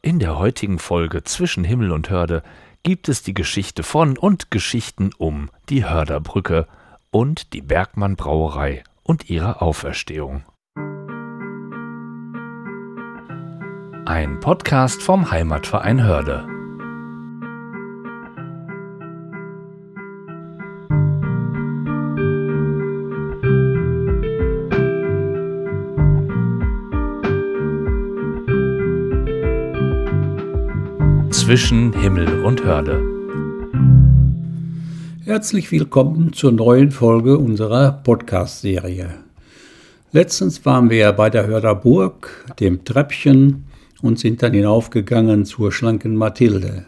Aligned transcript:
In 0.00 0.20
der 0.20 0.38
heutigen 0.38 0.78
Folge 0.78 1.24
Zwischen 1.24 1.64
Himmel 1.64 1.90
und 1.90 2.08
Hörde 2.08 2.44
gibt 2.84 3.08
es 3.08 3.24
die 3.24 3.34
Geschichte 3.34 3.82
von 3.82 4.16
und 4.16 4.52
Geschichten 4.52 5.10
um 5.18 5.50
die 5.68 5.84
Hörderbrücke 5.84 6.68
und 7.10 7.52
die 7.52 7.62
Bergmann 7.62 8.14
Brauerei 8.14 8.84
und 9.02 9.28
ihre 9.28 9.60
Auferstehung. 9.60 10.44
Ein 14.06 14.38
Podcast 14.38 15.02
vom 15.02 15.32
Heimatverein 15.32 16.04
Hörde. 16.04 16.57
Zwischen 31.48 31.94
Himmel 31.94 32.44
und 32.44 32.62
Hörde. 32.62 33.02
Herzlich 35.24 35.72
willkommen 35.72 36.34
zur 36.34 36.52
neuen 36.52 36.90
Folge 36.90 37.38
unserer 37.38 37.90
Podcast-Serie. 37.90 39.14
Letztens 40.12 40.66
waren 40.66 40.90
wir 40.90 41.10
bei 41.12 41.30
der 41.30 41.46
Hörderburg, 41.46 42.44
dem 42.60 42.84
Treppchen, 42.84 43.64
und 44.02 44.18
sind 44.18 44.42
dann 44.42 44.52
hinaufgegangen 44.52 45.46
zur 45.46 45.72
schlanken 45.72 46.16
Mathilde. 46.16 46.84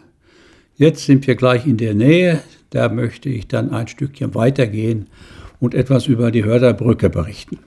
Jetzt 0.75 1.07
sind 1.07 1.25
wir 1.25 1.33
gleich 1.33 1.65
in 1.65 1.77
der 1.77 1.95
Nähe, 1.95 2.43
da 2.69 2.87
möchte 2.87 3.29
ich 3.29 3.47
dann 3.47 3.71
ein 3.71 3.87
Stückchen 3.87 4.35
weitergehen 4.35 5.07
und 5.59 5.73
etwas 5.73 6.05
über 6.05 6.29
die 6.29 6.45
Hörderbrücke 6.45 7.09
berichten. 7.09 7.57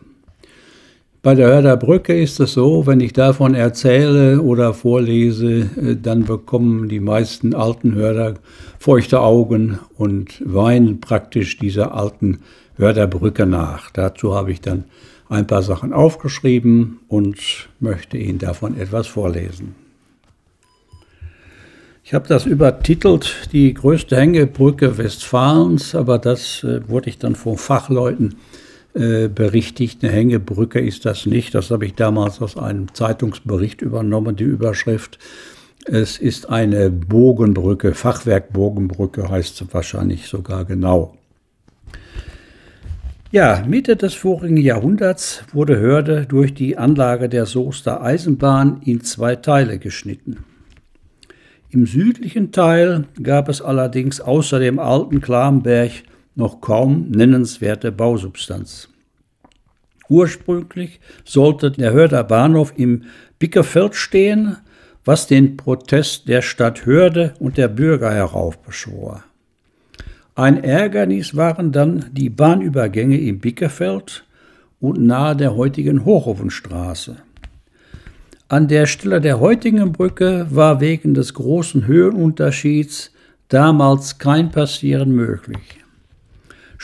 Bei 1.24 1.34
der 1.34 1.46
Hörder 1.46 1.78
Brücke 1.78 2.14
ist 2.20 2.38
es 2.38 2.52
so, 2.52 2.87
wenn 2.87 3.01
ich 3.01 3.14
davon 3.14 3.55
erzähle 3.55 4.42
oder 4.42 4.74
vorlese, 4.74 5.70
äh, 5.83 5.97
dann 5.97 6.24
bekommen 6.24 6.91
die 6.91 7.00
meisten 7.00 7.55
alten 7.55 7.95
Hörder 7.95 8.34
feuchte 8.78 9.22
Augen 9.22 9.78
und 9.97 10.42
weinen 10.44 11.00
praktisch 11.00 11.56
dieser 11.56 11.94
alten 11.94 12.41
Hörderbrücke 12.77 13.47
nach. 13.47 13.89
Dazu 13.91 14.34
habe 14.34 14.53
ich 14.53 14.61
dann 14.61 14.84
ein 15.31 15.47
paar 15.47 15.62
Sachen 15.62 15.94
aufgeschrieben 15.94 17.00
und 17.08 17.38
möchte 17.81 18.19
Ihnen 18.19 18.38
davon 18.38 18.78
etwas 18.78 19.06
vorlesen. 19.06 19.75
Ich 22.05 22.12
habe 22.12 22.28
das 22.28 22.44
übertitelt, 22.44 23.48
die 23.50 23.72
größte 23.72 24.14
Hängebrücke 24.14 24.98
Westfalens, 24.98 25.94
aber 25.94 26.19
das 26.19 26.62
äh, 26.64 26.86
wurde 26.86 27.09
ich 27.09 27.16
dann 27.16 27.34
von 27.34 27.56
Fachleuten 27.56 28.33
äh, 28.33 28.64
berichtigt. 28.95 30.05
Eine 30.05 30.12
Hängebrücke 30.12 30.78
ist 30.81 31.05
das 31.05 31.27
nicht. 31.27 31.55
Das 31.55 31.70
habe 31.70 31.84
ich 31.84 31.95
damals 31.95 32.41
aus 32.41 32.56
einem 32.56 32.95
Zeitungsbericht 32.95 33.83
übernommen, 33.83 34.37
die 34.37 34.45
Überschrift. 34.45 35.19
Es 35.87 36.17
ist 36.17 36.48
eine 36.48 36.91
Bogenbrücke, 36.91 37.92
Fachwerkbogenbrücke 37.92 39.28
heißt 39.28 39.61
es 39.61 39.75
wahrscheinlich 39.75 40.28
sogar 40.28 40.65
genau. 40.65 41.19
Ja, 43.31 43.65
Mitte 43.67 43.97
des 43.97 44.15
vorigen 44.15 44.56
Jahrhunderts 44.56 45.45
wurde 45.53 45.78
Hörde 45.78 46.25
durch 46.25 46.55
die 46.55 46.78
Anlage 46.78 47.28
der 47.28 47.47
Soester 47.47 48.00
Eisenbahn 48.00 48.81
in 48.84 49.03
zwei 49.03 49.37
Teile 49.37 49.78
geschnitten. 49.78 50.45
Im 51.69 51.84
südlichen 51.87 52.53
Teil 52.53 53.05
gab 53.22 53.48
es 53.48 53.61
allerdings 53.61 54.20
außer 54.20 54.61
dem 54.61 54.78
alten 54.78 55.20
Klamberg 55.20 55.91
noch 56.35 56.61
kaum 56.61 57.11
nennenswerte 57.11 57.93
Bausubstanz. 57.93 58.89
Ursprünglich 60.09 61.01
sollte 61.25 61.71
der 61.71 61.93
Hörder 61.93 62.25
Bahnhof 62.25 62.73
im 62.77 63.05
Bickerfeld 63.39 63.95
stehen, 63.95 64.59
was 65.05 65.27
den 65.27 65.57
Protest 65.57 66.29
der 66.29 66.43
Stadt 66.43 66.87
Hörde 66.87 67.35
und 67.39 67.57
der 67.57 67.69
Bürger 67.69 68.12
heraufbeschwor. 68.12 69.23
Ein 70.35 70.65
Ärgernis 70.65 71.37
waren 71.37 71.73
dann 71.73 72.07
die 72.12 72.31
Bahnübergänge 72.31 73.19
im 73.21 73.39
Bickerfeld 73.39 74.25
und 74.81 75.00
nahe 75.00 75.37
der 75.37 75.55
heutigen 75.55 76.05
Hochofenstraße. 76.05 77.17
An 78.49 78.69
der 78.69 78.87
Stelle 78.87 79.21
der 79.21 79.41
heutigen 79.41 79.93
Brücke 79.93 80.47
war 80.50 80.81
wegen 80.81 81.15
des 81.15 81.34
großen 81.34 81.87
Höhenunterschieds 81.87 83.12
damals 83.49 84.19
kein 84.19 84.50
Passieren 84.50 85.12
möglich. 85.12 85.84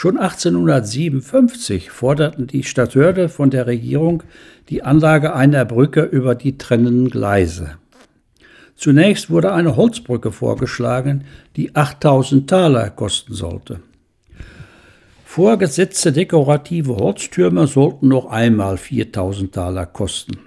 Schon 0.00 0.16
1857 0.16 1.90
forderten 1.90 2.46
die 2.46 2.62
Stadthörde 2.62 3.28
von 3.28 3.50
der 3.50 3.66
Regierung 3.66 4.22
die 4.70 4.82
Anlage 4.82 5.34
einer 5.34 5.66
Brücke 5.66 6.00
über 6.00 6.34
die 6.34 6.56
trennenden 6.56 7.10
Gleise. 7.10 7.72
Zunächst 8.76 9.28
wurde 9.28 9.52
eine 9.52 9.76
Holzbrücke 9.76 10.32
vorgeschlagen, 10.32 11.24
die 11.54 11.76
8000 11.76 12.48
Taler 12.48 12.88
kosten 12.88 13.34
sollte. 13.34 13.80
Vorgesetzte 15.26 16.12
dekorative 16.12 16.96
Holztürme 16.96 17.66
sollten 17.66 18.08
noch 18.08 18.24
einmal 18.24 18.78
4000 18.78 19.52
Taler 19.54 19.84
kosten. 19.84 20.38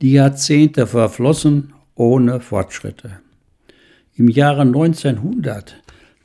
Die 0.00 0.14
Jahrzehnte 0.14 0.88
verflossen 0.88 1.74
ohne 1.94 2.40
Fortschritte. 2.40 3.20
Im 4.16 4.26
Jahre 4.26 4.62
1900 4.62 5.76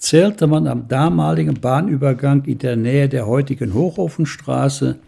zählte 0.04 0.46
man 0.48 0.68
am 0.68 0.90
damaligen 0.90 1.62
Bahnübergang 1.62 2.44
in 2.44 2.58
der 2.58 2.76
Nähe 2.76 3.08
der 3.08 3.26
heutigen 3.26 3.74
Hochofenstraße 3.74 5.00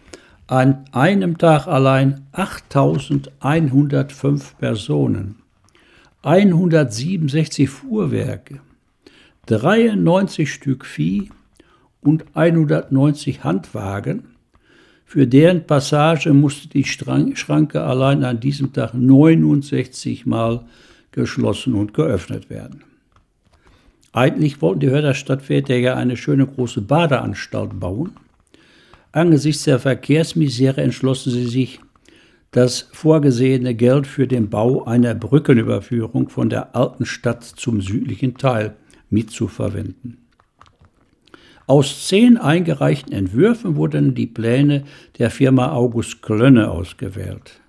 an 0.46 0.86
einem 0.92 1.36
Tag 1.36 1.66
allein 1.66 2.22
8105 2.32 4.56
Personen, 4.56 5.34
167 6.22 7.68
Fuhrwerke, 7.68 8.62
93 9.44 10.50
Stück 10.50 10.86
Vieh 10.86 11.28
und 12.00 12.24
190 12.32 13.44
Handwagen. 13.44 14.28
Für 15.04 15.26
deren 15.26 15.66
Passage 15.66 16.32
musste 16.32 16.68
die 16.68 16.84
Schranke 16.84 17.82
allein 17.82 18.24
an 18.24 18.40
diesem 18.40 18.72
Tag 18.72 18.94
69 18.94 20.24
Mal 20.24 20.64
geschlossen 21.12 21.74
und 21.74 21.92
geöffnet 21.92 22.48
werden. 22.48 22.95
Eigentlich 24.16 24.60
wollten 24.62 24.80
die 24.80 24.88
Hörder 24.88 25.12
Stadtwerke 25.12 25.78
ja 25.78 25.94
eine 25.94 26.16
schöne 26.16 26.46
große 26.46 26.80
Badeanstalt 26.80 27.78
bauen. 27.78 28.12
Angesichts 29.12 29.64
der 29.64 29.78
Verkehrsmisere 29.78 30.80
entschlossen 30.80 31.32
sie 31.32 31.44
sich, 31.44 31.80
das 32.50 32.88
vorgesehene 32.92 33.74
Geld 33.74 34.06
für 34.06 34.26
den 34.26 34.48
Bau 34.48 34.86
einer 34.86 35.14
Brückenüberführung 35.14 36.30
von 36.30 36.48
der 36.48 36.74
alten 36.74 37.04
Stadt 37.04 37.44
zum 37.44 37.82
südlichen 37.82 38.38
Teil 38.38 38.76
mitzuverwenden. 39.10 40.16
Aus 41.66 42.08
zehn 42.08 42.38
eingereichten 42.38 43.12
Entwürfen 43.12 43.76
wurden 43.76 44.14
die 44.14 44.28
Pläne 44.28 44.84
der 45.18 45.30
Firma 45.30 45.72
August 45.72 46.22
Klönne 46.22 46.70
ausgewählt. 46.70 47.60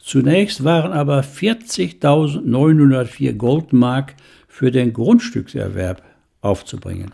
Zunächst 0.00 0.64
waren 0.64 0.92
aber 0.92 1.20
40.904 1.20 3.34
Goldmark 3.34 4.14
für 4.58 4.70
den 4.72 4.92
Grundstückserwerb 4.92 6.02
aufzubringen. 6.40 7.12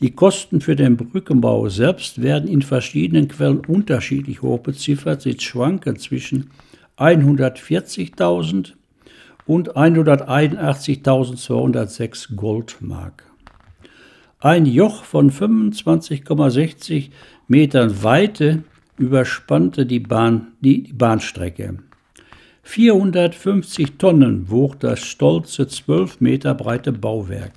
Die 0.00 0.10
Kosten 0.10 0.60
für 0.60 0.74
den 0.74 0.96
Brückenbau 0.96 1.68
selbst 1.68 2.22
werden 2.22 2.48
in 2.48 2.62
verschiedenen 2.62 3.28
Quellen 3.28 3.60
unterschiedlich 3.60 4.42
hoch 4.42 4.58
beziffert. 4.58 5.22
Sie 5.22 5.38
schwanken 5.38 5.96
zwischen 5.96 6.50
140.000 6.98 8.72
und 9.46 9.76
181.206 9.76 12.34
Goldmark. 12.34 13.22
Ein 14.40 14.66
Joch 14.66 15.04
von 15.04 15.30
25,60 15.30 17.10
Metern 17.46 18.02
Weite 18.02 18.64
überspannte 18.98 19.86
die, 19.86 20.00
Bahn, 20.00 20.48
die, 20.60 20.82
die 20.82 20.94
Bahnstrecke. 20.94 21.78
450 22.70 23.98
Tonnen 23.98 24.48
wog 24.48 24.78
das 24.78 25.00
stolze 25.00 25.66
12 25.66 26.20
Meter 26.20 26.54
breite 26.54 26.92
Bauwerk. 26.92 27.50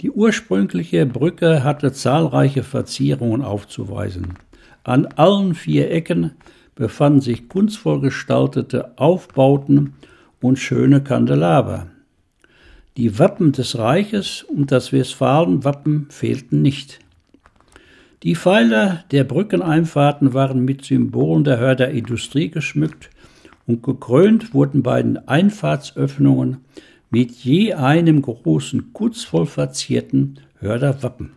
Die 0.00 0.10
ursprüngliche 0.10 1.04
Brücke 1.04 1.62
hatte 1.62 1.92
zahlreiche 1.92 2.62
Verzierungen 2.62 3.42
aufzuweisen. 3.42 4.38
An 4.84 5.04
allen 5.04 5.54
vier 5.54 5.90
Ecken 5.90 6.30
befanden 6.76 7.20
sich 7.20 7.50
kunstvoll 7.50 8.00
gestaltete 8.00 8.96
Aufbauten 8.96 9.92
und 10.40 10.58
schöne 10.58 11.02
Kandelaber. 11.02 11.88
Die 12.96 13.18
Wappen 13.18 13.52
des 13.52 13.76
Reiches 13.76 14.44
und 14.44 14.72
das 14.72 14.94
Westfalenwappen 14.94 16.06
fehlten 16.08 16.62
nicht. 16.62 17.00
Die 18.22 18.34
Pfeiler 18.34 19.04
der 19.10 19.24
Brückeneinfahrten 19.24 20.32
waren 20.32 20.64
mit 20.64 20.86
Symbolen 20.86 21.44
der 21.44 21.58
Hörder 21.58 21.90
Industrie 21.90 22.48
geschmückt 22.48 23.10
und 23.66 23.82
gekrönt 23.82 24.54
wurden 24.54 24.82
beiden 24.82 25.28
Einfahrtsöffnungen 25.28 26.58
mit 27.10 27.32
je 27.32 27.74
einem 27.74 28.22
großen, 28.22 28.92
kurzvoll 28.92 29.46
verzierten 29.46 30.40
Hörder 30.58 31.02
Wappen. 31.02 31.32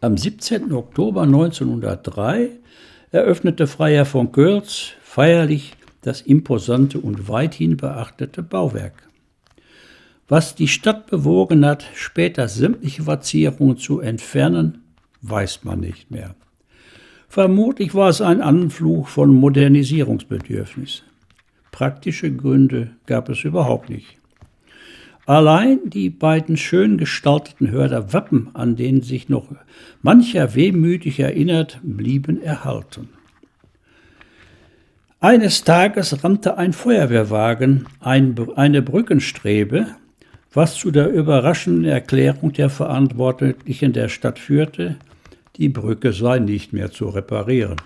Am 0.00 0.16
17. 0.16 0.72
Oktober 0.72 1.22
1903 1.22 2.50
eröffnete 3.10 3.66
Freiherr 3.66 4.04
von 4.04 4.32
Kölz 4.32 4.92
feierlich 5.02 5.72
das 6.02 6.20
imposante 6.20 7.00
und 7.00 7.28
weithin 7.28 7.76
beachtete 7.76 8.42
Bauwerk. 8.42 9.08
Was 10.28 10.54
die 10.54 10.68
Stadt 10.68 11.06
bewogen 11.06 11.64
hat, 11.64 11.84
später 11.94 12.48
sämtliche 12.48 13.04
Verzierungen 13.04 13.76
zu 13.76 14.00
entfernen, 14.00 14.84
weiß 15.22 15.64
man 15.64 15.80
nicht 15.80 16.10
mehr. 16.10 16.34
Vermutlich 17.36 17.94
war 17.94 18.08
es 18.08 18.22
ein 18.22 18.40
Anflug 18.40 19.08
von 19.08 19.34
Modernisierungsbedürfnis. 19.34 21.02
Praktische 21.70 22.34
Gründe 22.34 22.92
gab 23.04 23.28
es 23.28 23.44
überhaupt 23.44 23.90
nicht. 23.90 24.16
Allein 25.26 25.80
die 25.84 26.08
beiden 26.08 26.56
schön 26.56 26.96
gestalteten 26.96 27.70
Hörder 27.70 28.14
Wappen, 28.14 28.48
an 28.54 28.74
denen 28.74 29.02
sich 29.02 29.28
noch 29.28 29.48
mancher 30.00 30.54
wehmütig 30.54 31.20
erinnert, 31.20 31.78
blieben 31.82 32.40
erhalten. 32.40 33.10
Eines 35.20 35.62
Tages 35.62 36.24
rammte 36.24 36.56
ein 36.56 36.72
Feuerwehrwagen 36.72 37.84
ein, 38.00 38.34
eine 38.56 38.80
Brückenstrebe, 38.80 39.88
was 40.54 40.76
zu 40.76 40.90
der 40.90 41.10
überraschenden 41.10 41.84
Erklärung 41.84 42.54
der 42.54 42.70
Verantwortlichen 42.70 43.92
der 43.92 44.08
Stadt 44.08 44.38
führte, 44.38 44.96
die 45.56 45.68
Brücke 45.68 46.12
sei 46.12 46.38
nicht 46.38 46.72
mehr 46.72 46.90
zu 46.90 47.08
reparieren. 47.08 47.76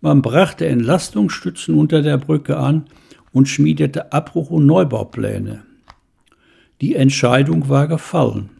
Man 0.00 0.22
brachte 0.22 0.66
Entlastungsstützen 0.66 1.74
unter 1.74 2.02
der 2.02 2.18
Brücke 2.18 2.56
an 2.56 2.86
und 3.32 3.48
schmiedete 3.48 4.12
Abbruch- 4.12 4.50
und 4.50 4.66
Neubaupläne. 4.66 5.62
Die 6.80 6.94
Entscheidung 6.94 7.68
war 7.68 7.86
gefallen. 7.86 8.50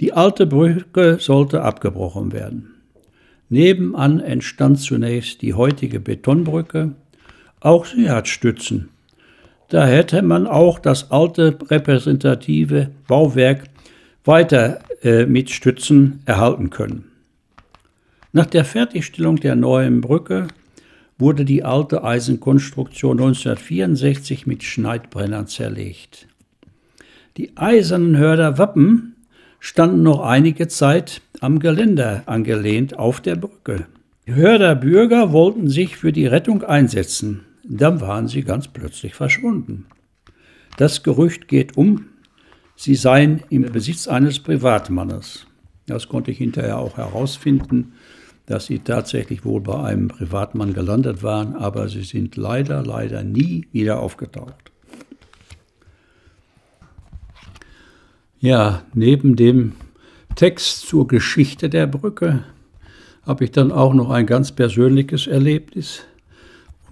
Die 0.00 0.12
alte 0.12 0.46
Brücke 0.46 1.18
sollte 1.20 1.62
abgebrochen 1.62 2.32
werden. 2.32 2.74
Nebenan 3.48 4.20
entstand 4.20 4.80
zunächst 4.80 5.42
die 5.42 5.54
heutige 5.54 6.00
Betonbrücke. 6.00 6.92
Auch 7.60 7.84
sie 7.84 8.08
hat 8.08 8.28
Stützen. 8.28 8.88
Da 9.68 9.86
hätte 9.86 10.22
man 10.22 10.46
auch 10.46 10.78
das 10.78 11.10
alte 11.10 11.58
repräsentative 11.68 12.90
Bauwerk 13.06 13.71
weiter 14.24 14.80
äh, 15.02 15.26
mit 15.26 15.50
Stützen 15.50 16.20
erhalten 16.26 16.70
können. 16.70 17.10
Nach 18.32 18.46
der 18.46 18.64
Fertigstellung 18.64 19.36
der 19.36 19.56
neuen 19.56 20.00
Brücke 20.00 20.48
wurde 21.18 21.44
die 21.44 21.64
alte 21.64 22.02
Eisenkonstruktion 22.02 23.18
1964 23.18 24.46
mit 24.46 24.62
Schneidbrennern 24.62 25.46
zerlegt. 25.46 26.26
Die 27.36 27.56
eisernen 27.56 28.16
Hörder 28.16 28.58
Wappen 28.58 29.16
standen 29.60 30.02
noch 30.02 30.20
einige 30.20 30.68
Zeit 30.68 31.22
am 31.40 31.60
Geländer 31.60 32.22
angelehnt 32.26 32.98
auf 32.98 33.20
der 33.20 33.36
Brücke. 33.36 33.86
Die 34.26 34.34
Hörder 34.34 34.82
wollten 35.32 35.68
sich 35.68 35.96
für 35.96 36.12
die 36.12 36.26
Rettung 36.26 36.62
einsetzen. 36.62 37.40
Dann 37.64 38.00
waren 38.00 38.28
sie 38.28 38.42
ganz 38.42 38.68
plötzlich 38.68 39.14
verschwunden. 39.14 39.86
Das 40.78 41.02
Gerücht 41.02 41.48
geht 41.48 41.76
um, 41.76 42.06
sie 42.76 42.94
seien 42.94 43.42
im 43.50 43.62
Besitz 43.70 44.08
eines 44.08 44.38
Privatmannes. 44.40 45.46
Das 45.86 46.08
konnte 46.08 46.30
ich 46.30 46.38
hinterher 46.38 46.78
auch 46.78 46.96
herausfinden, 46.96 47.92
dass 48.46 48.66
sie 48.66 48.80
tatsächlich 48.80 49.44
wohl 49.44 49.60
bei 49.60 49.82
einem 49.82 50.08
Privatmann 50.08 50.74
gelandet 50.74 51.22
waren, 51.22 51.54
aber 51.54 51.88
sie 51.88 52.02
sind 52.02 52.36
leider, 52.36 52.82
leider 52.82 53.22
nie 53.22 53.66
wieder 53.72 54.00
aufgetaucht. 54.00 54.72
Ja, 58.40 58.82
neben 58.92 59.36
dem 59.36 59.72
Text 60.34 60.88
zur 60.88 61.06
Geschichte 61.06 61.68
der 61.68 61.86
Brücke 61.86 62.44
habe 63.24 63.44
ich 63.44 63.52
dann 63.52 63.70
auch 63.70 63.94
noch 63.94 64.10
ein 64.10 64.26
ganz 64.26 64.50
persönliches 64.50 65.28
Erlebnis 65.28 66.02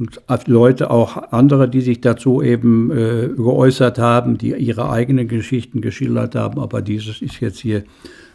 und 0.00 0.48
Leute, 0.48 0.90
auch 0.90 1.30
andere, 1.30 1.68
die 1.68 1.82
sich 1.82 2.00
dazu 2.00 2.40
eben 2.42 2.90
äh, 2.90 3.28
geäußert 3.28 3.98
haben, 3.98 4.38
die 4.38 4.54
ihre 4.54 4.88
eigenen 4.88 5.28
Geschichten 5.28 5.82
geschildert 5.82 6.34
haben, 6.34 6.58
aber 6.58 6.80
dieses 6.80 7.20
ist 7.20 7.40
jetzt 7.40 7.58
hier 7.58 7.84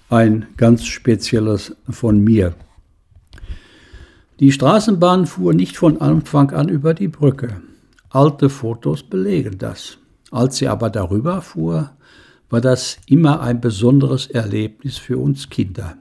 ein 0.10 0.46
ganz 0.58 0.86
spezielles 0.86 1.76
von 1.90 2.24
mir. 2.24 2.54
Die 4.40 4.52
Straßenbahn 4.52 5.26
fuhr 5.26 5.56
nicht 5.56 5.76
von 5.76 6.00
Anfang 6.02 6.52
an 6.52 6.70
über 6.70 6.94
die 6.94 7.08
Brücke. 7.08 7.62
Alte 8.12 8.50
Fotos 8.50 9.02
belegen 9.02 9.58
das. 9.58 9.98
Als 10.30 10.58
sie 10.58 10.68
aber 10.68 10.92
darüber 10.92 11.42
fuhr, 11.42 11.92
war 12.50 12.62
das 12.62 12.98
immer 13.08 13.42
ein 13.42 13.60
besonderes 13.60 14.28
Erlebnis 14.28 14.98
für 15.00 15.18
uns 15.18 15.50
Kinder. 15.50 15.98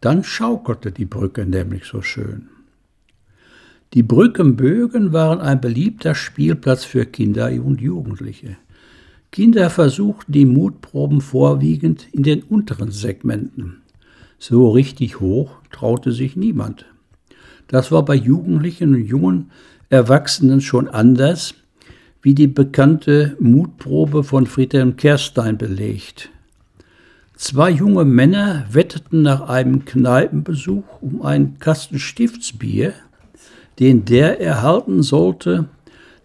Dann 0.00 0.22
schaukelte 0.22 0.92
die 0.92 1.06
Brücke 1.06 1.44
nämlich 1.46 1.84
so 1.84 2.00
schön. 2.00 2.48
Die 3.94 4.02
Brückenbögen 4.02 5.12
waren 5.12 5.40
ein 5.40 5.60
beliebter 5.60 6.14
Spielplatz 6.14 6.84
für 6.84 7.06
Kinder 7.06 7.50
und 7.64 7.80
Jugendliche. 7.80 8.58
Kinder 9.32 9.70
versuchten 9.70 10.32
die 10.32 10.44
Mutproben 10.44 11.20
vorwiegend 11.20 12.06
in 12.12 12.22
den 12.22 12.42
unteren 12.42 12.90
Segmenten. 12.90 13.82
So 14.38 14.70
richtig 14.70 15.20
hoch 15.20 15.52
traute 15.70 16.12
sich 16.12 16.36
niemand. 16.36 16.86
Das 17.66 17.90
war 17.90 18.04
bei 18.04 18.14
Jugendlichen 18.14 18.94
und 18.94 19.04
jungen 19.04 19.50
Erwachsenen 19.90 20.60
schon 20.60 20.88
anders, 20.88 21.54
wie 22.20 22.34
die 22.34 22.46
bekannte 22.46 23.36
Mutprobe 23.40 24.22
von 24.22 24.46
Friedhelm 24.46 24.96
Kerstein 24.96 25.56
belegt. 25.56 26.30
Zwei 27.36 27.70
junge 27.70 28.04
Männer 28.04 28.66
wetteten 28.70 29.22
nach 29.22 29.48
einem 29.48 29.84
Kneipenbesuch 29.84 31.00
um 31.00 31.22
einen 31.22 31.58
Kasten 31.58 31.98
Stiftsbier, 31.98 32.94
den 33.78 34.04
der 34.04 34.40
erhalten 34.40 35.02
sollte, 35.02 35.68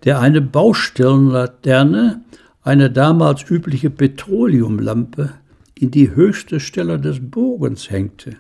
der 0.04 0.20
eine 0.20 0.42
Baustellenlaterne, 0.42 2.22
eine 2.64 2.90
damals 2.90 3.50
übliche 3.50 3.90
Petroleumlampe, 3.90 5.34
in 5.76 5.92
die 5.92 6.16
höchste 6.16 6.60
Stelle 6.60 7.00
des 7.00 7.20
Bogens 7.20 7.90
hängte. 7.90 8.38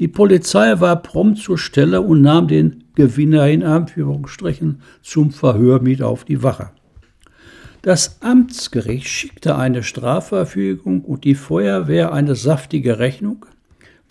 Die 0.00 0.08
Polizei 0.08 0.80
war 0.80 0.96
prompt 0.96 1.38
zur 1.38 1.58
Stelle 1.58 2.00
und 2.00 2.22
nahm 2.22 2.48
den 2.48 2.84
Gewinner 2.94 3.48
in 3.48 3.62
Anführungsstrichen 3.62 4.80
zum 5.02 5.30
Verhör 5.30 5.80
mit 5.80 6.02
auf 6.02 6.24
die 6.24 6.42
Wache. 6.42 6.70
Das 7.82 8.22
Amtsgericht 8.22 9.08
schickte 9.08 9.56
eine 9.56 9.82
Strafverfügung 9.82 11.04
und 11.04 11.24
die 11.24 11.34
Feuerwehr 11.34 12.12
eine 12.12 12.36
saftige 12.36 12.98
Rechnung, 12.98 13.44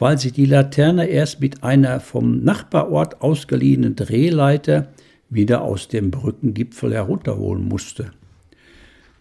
weil 0.02 0.18
sie 0.18 0.32
die 0.32 0.48
Laterne 0.48 1.06
erst 1.06 1.42
mit 1.42 1.64
einer 1.64 2.00
vom 2.00 2.44
Nachbarort 2.44 3.22
ausgeliehenen 3.22 3.96
Drehleiter 3.96 4.88
wieder 5.30 5.62
aus 5.62 5.90
dem 5.90 6.10
Brückengipfel 6.10 6.92
herunterholen 6.92 7.68
musste. 7.68 8.12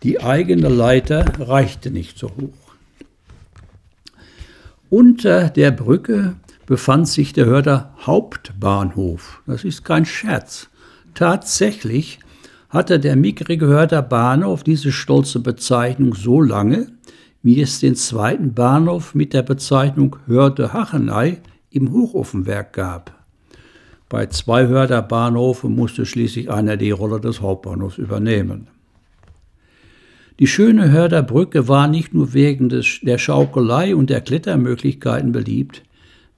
Die 0.03 0.23
eigene 0.23 0.71
Leiter 0.71 1.27
reichte 1.39 1.91
nicht 1.91 2.19
so 2.19 2.29
hoch. 2.29 2.73
Unter 4.89 5.51
der 5.51 5.71
Brücke 5.71 6.37
befand 6.65 7.09
sich 7.09 7.35
der 7.35 7.45
Hörder 7.45 7.95
Hauptbahnhof. 8.07 9.43
Das 9.47 9.65
ist 9.65 9.85
kein 9.85 10.07
Scherz. 10.07 10.71
Tatsächlich 11.13 12.21
hatte 12.71 12.99
der 12.99 13.17
mickrige 13.17 13.67
Hörder 13.67 14.01
Bahnhof 14.01 14.65
diese 14.65 14.93
stolze 14.93 15.41
Bezeichnung 15.41 16.15
so 16.15 16.41
lange, 16.41 16.87
wie 17.43 17.61
es 17.61 17.81
den 17.81 17.95
zweiten 17.95 18.55
Bahnhof 18.55 19.15
mit 19.15 19.33
der 19.33 19.43
Bezeichnung 19.43 20.17
Hörde 20.27 20.73
Hachenei 20.73 21.41
im 21.71 21.93
Hochofenwerk 21.93 22.73
gab. 22.73 23.25
Bei 24.09 24.27
zwei 24.27 24.67
Hörder 24.67 25.03
Bahnhofen 25.03 25.75
musste 25.75 26.05
schließlich 26.05 26.51
einer 26.51 26.77
die 26.77 26.91
Rolle 26.91 27.21
des 27.21 27.41
Hauptbahnhofs 27.41 27.99
übernehmen. 27.99 28.69
Die 30.39 30.47
schöne 30.47 30.91
Hörder 30.91 31.23
Brücke 31.23 31.69
war 31.69 31.87
nicht 31.87 32.15
nur 32.15 32.33
wegen 32.33 32.69
des, 32.69 33.01
der 33.03 33.19
Schaukelei 33.19 33.95
und 33.95 34.11
der 34.11 34.21
Klettermöglichkeiten 34.21 35.33
beliebt, 35.33 35.83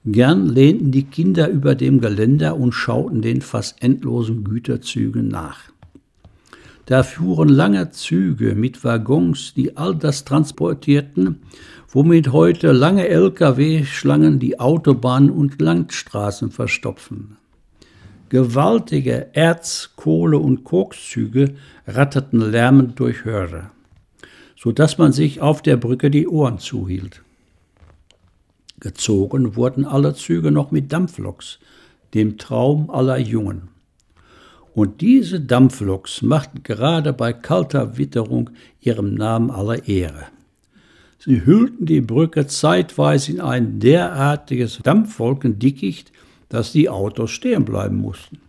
Gern 0.05 0.47
lehnten 0.47 0.91
die 0.91 1.05
Kinder 1.05 1.47
über 1.47 1.75
dem 1.75 2.01
Geländer 2.01 2.57
und 2.57 2.73
schauten 2.73 3.21
den 3.21 3.41
fast 3.41 3.81
endlosen 3.81 4.43
Güterzügen 4.43 5.29
nach. 5.29 5.71
Da 6.85 7.03
fuhren 7.03 7.47
lange 7.49 7.91
Züge 7.91 8.55
mit 8.55 8.83
Waggons, 8.83 9.53
die 9.53 9.77
all 9.77 9.95
das 9.95 10.25
transportierten, 10.25 11.41
womit 11.87 12.31
heute 12.33 12.71
lange 12.71 13.07
Lkw-Schlangen 13.07 14.39
die 14.39 14.59
Autobahnen 14.59 15.29
und 15.29 15.61
Landstraßen 15.61 16.51
verstopfen. 16.51 17.37
Gewaltige 18.27 19.27
Erz-, 19.33 19.91
Kohle- 19.95 20.39
und 20.39 20.63
Kokszüge 20.63 21.55
ratterten 21.87 22.41
lärmend 22.41 22.99
durch 22.99 23.23
Hörer, 23.23 23.71
so 24.57 24.71
dass 24.71 24.97
man 24.97 25.13
sich 25.13 25.39
auf 25.39 25.61
der 25.61 25.77
Brücke 25.77 26.09
die 26.09 26.27
Ohren 26.27 26.57
zuhielt. 26.57 27.21
Gezogen 28.79 29.55
wurden 29.55 29.85
alle 29.85 30.15
Züge 30.15 30.51
noch 30.51 30.71
mit 30.71 30.91
Dampfloks, 30.91 31.59
dem 32.13 32.37
Traum 32.37 32.89
aller 32.89 33.17
Jungen. 33.17 33.69
Und 34.73 35.01
diese 35.01 35.39
Dampfloks 35.39 36.21
machten 36.21 36.63
gerade 36.63 37.13
bei 37.13 37.31
kalter 37.31 37.97
Witterung 37.97 38.49
ihrem 38.81 39.13
Namen 39.13 39.51
aller 39.51 39.87
Ehre. 39.87 40.25
Sie 41.19 41.45
hüllten 41.45 41.85
die 41.85 42.01
Brücke 42.01 42.47
zeitweise 42.47 43.31
in 43.31 43.41
ein 43.41 43.79
derartiges 43.79 44.79
Dampfwolkendickicht, 44.83 46.11
dass 46.49 46.71
die 46.71 46.89
Autos 46.89 47.31
stehen 47.31 47.65
bleiben 47.65 47.97
mussten. 47.97 48.39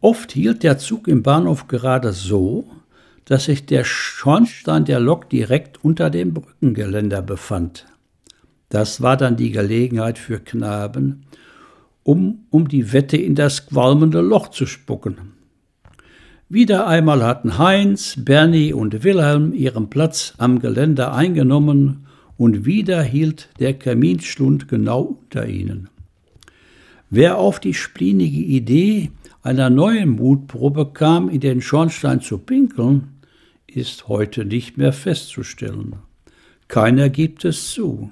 Oft 0.00 0.32
hielt 0.32 0.62
der 0.62 0.78
Zug 0.78 1.08
im 1.08 1.22
Bahnhof 1.22 1.68
gerade 1.68 2.12
so, 2.12 2.68
dass 3.24 3.44
sich 3.44 3.64
der 3.64 3.84
Schornstein 3.84 4.84
der 4.84 5.00
Lok 5.00 5.30
direkt 5.30 5.82
unter 5.84 6.10
dem 6.10 6.34
Brückengeländer 6.34 7.22
befand. 7.22 7.86
Das 8.68 9.00
war 9.00 9.16
dann 9.16 9.36
die 9.36 9.50
Gelegenheit 9.50 10.18
für 10.18 10.40
Knaben, 10.40 11.26
um 12.04 12.44
um 12.50 12.68
die 12.68 12.92
Wette 12.92 13.16
in 13.16 13.34
das 13.34 13.66
qualmende 13.66 14.20
Loch 14.20 14.48
zu 14.48 14.66
spucken. 14.66 15.32
Wieder 16.48 16.86
einmal 16.86 17.24
hatten 17.24 17.58
Heinz, 17.58 18.14
Bernie 18.16 18.72
und 18.72 19.02
Wilhelm 19.02 19.52
ihren 19.54 19.90
Platz 19.90 20.34
am 20.38 20.60
Geländer 20.60 21.12
eingenommen 21.12 22.06
und 22.36 22.64
wieder 22.64 23.02
hielt 23.02 23.48
der 23.58 23.74
Kaminschlund 23.74 24.68
genau 24.68 25.18
unter 25.22 25.48
ihnen. 25.48 25.88
Wer 27.10 27.38
auf 27.38 27.60
die 27.60 27.74
splinige 27.74 28.40
Idee 28.40 29.10
einer 29.42 29.70
neuen 29.70 30.10
Mutprobe 30.10 30.90
kam, 30.92 31.28
in 31.28 31.40
den 31.40 31.60
Schornstein 31.60 32.20
zu 32.20 32.38
pinkeln, 32.38 33.08
ist 33.66 34.08
heute 34.08 34.44
nicht 34.44 34.78
mehr 34.78 34.92
festzustellen. 34.92 35.96
Keiner 36.68 37.08
gibt 37.08 37.44
es 37.44 37.72
zu. 37.72 38.10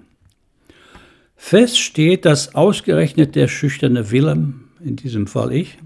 Fest 1.45 1.77
steht, 1.79 2.25
dass 2.25 2.55
ausgerechnet 2.55 3.35
der 3.35 3.49
schüchterne 3.49 4.11
Willem, 4.11 4.69
in 4.83 4.95
diesem 4.95 5.27
Fall 5.27 5.53
ich, 5.53 5.77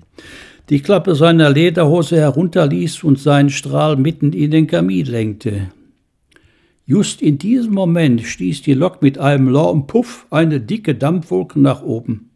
die 0.68 0.80
Klappe 0.80 1.16
seiner 1.16 1.50
Lederhose 1.50 2.18
herunterließ 2.18 3.02
und 3.02 3.18
seinen 3.18 3.48
Strahl 3.50 3.96
mitten 3.96 4.32
in 4.32 4.52
den 4.52 4.68
Kamin 4.68 5.06
lenkte. 5.06 5.72
Just 6.84 7.20
in 7.20 7.38
diesem 7.38 7.72
Moment 7.72 8.22
stieß 8.22 8.62
die 8.62 8.74
Lok 8.74 9.02
mit 9.02 9.18
einem 9.18 9.48
lauten 9.48 9.88
Puff 9.88 10.26
eine 10.30 10.60
dicke 10.60 10.94
Dampfwolke 10.94 11.58
nach 11.58 11.82
oben. 11.82 12.30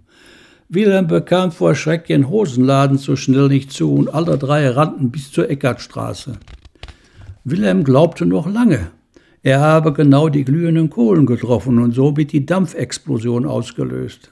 Wilhelm 0.70 1.06
bekam 1.06 1.52
vor 1.52 1.76
Schreck 1.76 2.06
den 2.06 2.30
Hosenladen 2.30 2.96
so 2.96 3.16
schnell 3.16 3.48
nicht 3.48 3.70
zu 3.70 3.94
und 3.94 4.12
alle 4.12 4.38
drei 4.38 4.68
rannten 4.70 5.12
bis 5.12 5.30
zur 5.30 5.48
Eckartstraße. 5.48 6.38
Wilhelm 7.44 7.84
glaubte 7.84 8.24
noch 8.24 8.50
lange, 8.50 8.90
er 9.42 9.60
habe 9.60 9.92
genau 9.92 10.28
die 10.28 10.44
glühenden 10.44 10.90
Kohlen 10.90 11.26
getroffen 11.26 11.78
und 11.78 11.92
somit 11.92 12.32
die 12.32 12.44
Dampfexplosion 12.44 13.46
ausgelöst. 13.46 14.30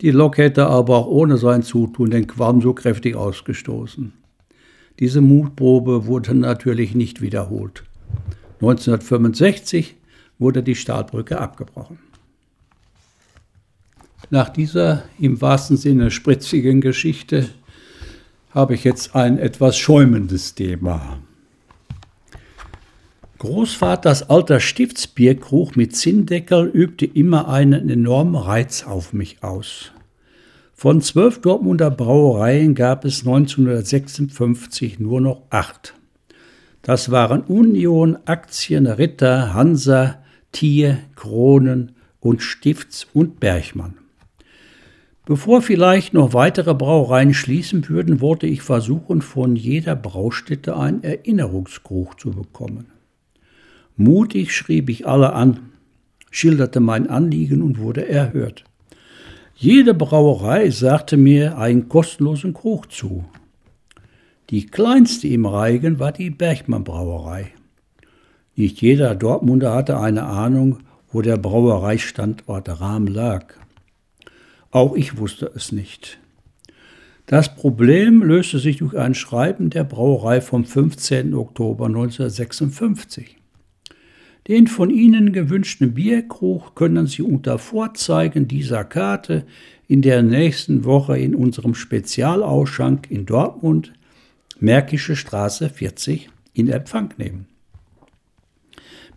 Die 0.00 0.10
Lok 0.10 0.38
hätte 0.38 0.66
aber 0.66 0.96
auch 0.96 1.06
ohne 1.06 1.38
sein 1.38 1.62
Zutun 1.62 2.10
den 2.10 2.26
Qualm 2.26 2.60
so 2.60 2.74
kräftig 2.74 3.16
ausgestoßen. 3.16 4.12
Diese 5.00 5.20
Mutprobe 5.20 6.06
wurde 6.06 6.34
natürlich 6.34 6.94
nicht 6.94 7.20
wiederholt. 7.20 7.82
1965 8.60 9.96
wurde 10.38 10.62
die 10.62 10.74
Stahlbrücke 10.74 11.40
abgebrochen. 11.40 11.98
Nach 14.30 14.48
dieser 14.48 15.04
im 15.18 15.40
wahrsten 15.40 15.76
Sinne 15.76 16.10
spritzigen 16.10 16.80
Geschichte 16.80 17.48
habe 18.50 18.74
ich 18.74 18.84
jetzt 18.84 19.14
ein 19.14 19.38
etwas 19.38 19.76
schäumendes 19.76 20.54
Thema. 20.54 21.18
Großvaters 23.38 24.30
alter 24.30 24.60
Stiftsbierkrug 24.60 25.76
mit 25.76 25.94
Zinndeckel 25.94 26.70
übte 26.72 27.04
immer 27.04 27.48
einen 27.48 27.90
enormen 27.90 28.34
Reiz 28.34 28.84
auf 28.84 29.12
mich 29.12 29.42
aus. 29.42 29.92
Von 30.72 31.02
zwölf 31.02 31.42
Dortmunder 31.42 31.90
Brauereien 31.90 32.74
gab 32.74 33.04
es 33.04 33.26
1956 33.26 35.00
nur 35.00 35.20
noch 35.20 35.42
acht. 35.50 35.92
Das 36.80 37.10
waren 37.10 37.42
Union, 37.42 38.16
Aktien, 38.24 38.86
Ritter, 38.86 39.52
Hansa, 39.52 40.22
Tier, 40.52 40.98
Kronen 41.14 41.92
und 42.20 42.40
Stifts 42.40 43.06
und 43.12 43.38
Bergmann. 43.38 43.98
Bevor 45.26 45.60
vielleicht 45.60 46.14
noch 46.14 46.32
weitere 46.32 46.72
Brauereien 46.74 47.34
schließen 47.34 47.86
würden, 47.90 48.22
wollte 48.22 48.46
ich 48.46 48.62
versuchen, 48.62 49.20
von 49.20 49.56
jeder 49.56 49.94
Braustätte 49.94 50.76
einen 50.76 51.02
Erinnerungskrug 51.02 52.18
zu 52.18 52.30
bekommen. 52.30 52.86
Mutig 53.96 54.54
schrieb 54.54 54.90
ich 54.90 55.06
alle 55.06 55.32
an, 55.32 55.70
schilderte 56.30 56.80
mein 56.80 57.08
Anliegen 57.08 57.62
und 57.62 57.78
wurde 57.78 58.06
erhört. 58.06 58.64
Jede 59.54 59.94
Brauerei 59.94 60.68
sagte 60.70 61.16
mir 61.16 61.56
einen 61.56 61.88
kostenlosen 61.88 62.52
Krug 62.52 62.92
zu. 62.92 63.24
Die 64.50 64.66
kleinste 64.66 65.28
im 65.28 65.46
Reigen 65.46 65.98
war 65.98 66.12
die 66.12 66.28
Bergmann 66.28 66.84
Brauerei. 66.84 67.52
Nicht 68.54 68.82
jeder 68.82 69.14
Dortmunder 69.14 69.74
hatte 69.74 69.98
eine 69.98 70.24
Ahnung, 70.24 70.80
wo 71.10 71.22
der 71.22 71.38
Brauereistandort 71.38 72.80
Rahm 72.80 73.06
lag. 73.06 73.54
Auch 74.70 74.94
ich 74.94 75.16
wusste 75.16 75.50
es 75.54 75.72
nicht. 75.72 76.18
Das 77.24 77.56
Problem 77.56 78.22
löste 78.22 78.58
sich 78.58 78.76
durch 78.76 78.94
ein 78.94 79.14
Schreiben 79.14 79.70
der 79.70 79.84
Brauerei 79.84 80.42
vom 80.42 80.66
15. 80.66 81.34
Oktober 81.34 81.86
1956. 81.86 83.36
Den 84.48 84.68
von 84.68 84.90
Ihnen 84.90 85.32
gewünschten 85.32 85.94
Bierkrug 85.94 86.76
können 86.76 87.08
Sie 87.08 87.22
unter 87.22 87.58
Vorzeigen 87.58 88.46
dieser 88.46 88.84
Karte 88.84 89.44
in 89.88 90.02
der 90.02 90.22
nächsten 90.22 90.84
Woche 90.84 91.18
in 91.18 91.34
unserem 91.34 91.74
Spezialausschank 91.74 93.10
in 93.10 93.26
Dortmund, 93.26 93.92
Märkische 94.60 95.16
Straße 95.16 95.68
40, 95.68 96.30
in 96.54 96.68
Empfang 96.68 97.12
nehmen. 97.18 97.46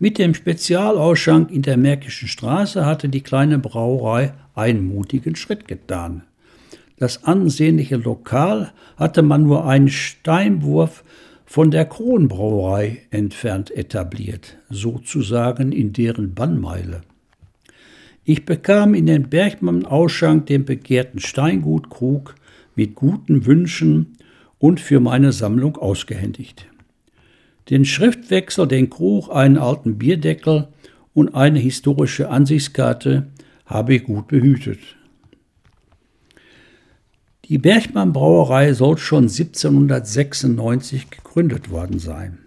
Mit 0.00 0.18
dem 0.18 0.34
Spezialausschank 0.34 1.50
in 1.50 1.62
der 1.62 1.76
Märkischen 1.76 2.26
Straße 2.26 2.84
hatte 2.84 3.08
die 3.08 3.20
kleine 3.20 3.58
Brauerei 3.58 4.34
einen 4.54 4.88
mutigen 4.88 5.36
Schritt 5.36 5.68
getan. 5.68 6.22
Das 6.98 7.24
ansehnliche 7.24 7.96
Lokal 7.96 8.72
hatte 8.96 9.22
man 9.22 9.44
nur 9.44 9.66
einen 9.66 9.88
Steinwurf 9.88 11.04
von 11.52 11.72
der 11.72 11.84
Kronbrauerei 11.84 13.02
entfernt 13.10 13.72
etabliert, 13.72 14.56
sozusagen 14.68 15.72
in 15.72 15.92
deren 15.92 16.32
Bannmeile. 16.32 17.00
Ich 18.22 18.44
bekam 18.44 18.94
in 18.94 19.06
den 19.06 19.28
Bergmann-Ausschank 19.28 20.46
den 20.46 20.64
begehrten 20.64 21.18
Steingutkrug 21.18 22.36
mit 22.76 22.94
guten 22.94 23.46
Wünschen 23.46 24.16
und 24.60 24.78
für 24.78 25.00
meine 25.00 25.32
Sammlung 25.32 25.76
ausgehändigt. 25.76 26.68
Den 27.68 27.84
Schriftwechsel, 27.84 28.68
den 28.68 28.88
Krug, 28.88 29.28
einen 29.28 29.58
alten 29.58 29.98
Bierdeckel 29.98 30.68
und 31.14 31.34
eine 31.34 31.58
historische 31.58 32.30
Ansichtskarte 32.30 33.26
habe 33.66 33.96
ich 33.96 34.04
gut 34.04 34.28
behütet. 34.28 34.78
Die 37.50 37.58
Bergmann 37.58 38.12
Brauerei 38.12 38.74
soll 38.74 38.96
schon 38.96 39.24
1796 39.24 41.10
gegründet 41.10 41.68
worden 41.68 41.98
sein. 41.98 42.38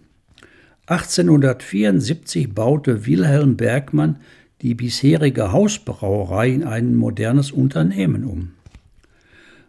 1874 0.86 2.53
baute 2.53 3.05
Wilhelm 3.05 3.57
Bergmann 3.57 4.15
die 4.62 4.75
bisherige 4.75 5.51
Hausbrauerei 5.51 6.51
in 6.51 6.63
ein 6.63 6.95
modernes 6.95 7.51
Unternehmen 7.51 8.24
um. 8.24 8.53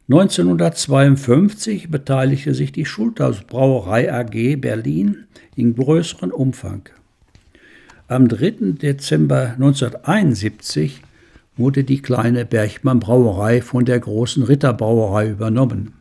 1952 0.08 1.90
beteiligte 1.90 2.54
sich 2.54 2.70
die 2.70 2.86
Schulthaus 2.86 3.40
Brauerei 3.40 4.12
AG 4.14 4.60
Berlin 4.60 5.24
in 5.56 5.74
größerem 5.74 6.30
Umfang. 6.30 6.88
Am 8.06 8.28
3. 8.28 8.74
Dezember 8.80 9.54
1971 9.54 11.02
wurde 11.56 11.84
die 11.84 12.02
kleine 12.02 12.44
Bergmann 12.44 13.00
Brauerei 13.00 13.62
von 13.62 13.84
der 13.84 14.00
großen 14.00 14.42
Ritter 14.42 14.72
Brauerei 14.72 15.30
übernommen. 15.30 15.92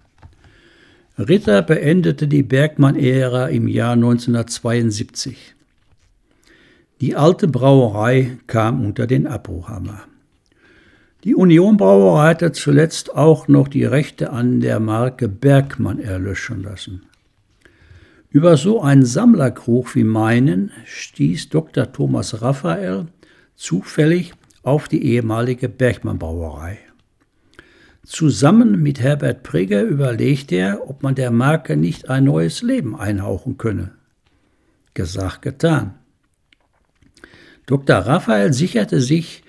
Ritter 1.18 1.62
beendete 1.62 2.28
die 2.28 2.42
Bergmann-Ära 2.42 3.48
im 3.48 3.68
Jahr 3.68 3.94
1972. 3.94 5.54
Die 7.02 7.16
alte 7.16 7.48
Brauerei 7.48 8.38
kam 8.48 8.84
unter 8.84 9.06
den 9.06 9.28
Abbruchhammer. 9.28 10.06
Die 11.24 11.36
Union 11.36 11.78
Brauerei 11.78 12.30
hatte 12.30 12.52
zuletzt 12.52 13.16
auch 13.16 13.48
noch 13.48 13.68
die 13.68 13.86
Rechte 13.86 14.32
an 14.32 14.60
der 14.60 14.80
Marke 14.80 15.30
Bergmann 15.30 16.00
erlöschen 16.00 16.64
lassen. 16.64 17.04
Über 18.30 18.58
so 18.58 18.82
einen 18.82 19.06
Sammlerkrug 19.06 19.96
wie 19.96 20.04
meinen 20.04 20.72
stieß 20.86 21.50
Dr. 21.50 21.92
Thomas 21.92 22.42
Raphael 22.42 23.06
zufällig 23.56 24.34
auf 24.64 24.88
die 24.88 25.06
ehemalige 25.06 25.70
Bergmann 25.70 26.18
Brauerei. 26.18 26.80
Zusammen 28.06 28.82
mit 28.82 29.00
Herbert 29.00 29.44
Prigger 29.44 29.84
überlegte 29.84 30.56
er, 30.56 30.90
ob 30.90 31.04
man 31.04 31.16
der 31.16 31.32
Marke 31.32 31.78
nicht 31.78 32.10
ein 32.10 32.26
neues 32.26 32.62
Leben 32.62 32.98
einhauchen 32.98 33.58
könne. 33.58 33.92
Gesagt, 34.94 35.42
getan. 35.42 35.94
Dr. 37.66 37.98
Raphael 37.98 38.52
sicherte 38.52 39.00
sich 39.00 39.44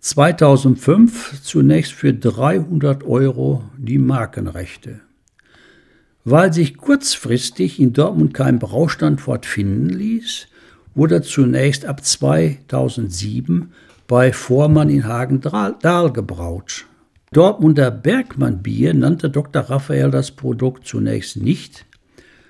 2005 0.00 1.40
zunächst 1.42 1.92
für 1.92 2.12
300 2.12 3.04
Euro 3.04 3.64
die 3.78 3.96
Markenrechte. 3.96 5.00
Weil 6.24 6.52
sich 6.52 6.76
kurzfristig 6.76 7.80
in 7.80 7.94
Dortmund 7.94 8.34
kein 8.34 8.58
Braustandort 8.58 9.46
finden 9.46 9.88
ließ, 9.88 10.48
wurde 10.94 11.22
zunächst 11.22 11.86
ab 11.86 12.04
2007 12.04 13.72
bei 14.06 14.32
Vormann 14.32 14.90
in 14.90 15.04
Hagen-Dahl 15.04 16.12
gebraut. 16.12 16.86
Dortmunder 17.32 17.90
Bergmann 17.90 18.62
Bier 18.62 18.94
nannte 18.94 19.30
Dr. 19.30 19.62
Raphael 19.62 20.10
das 20.10 20.30
Produkt 20.30 20.86
zunächst 20.86 21.36
nicht, 21.36 21.86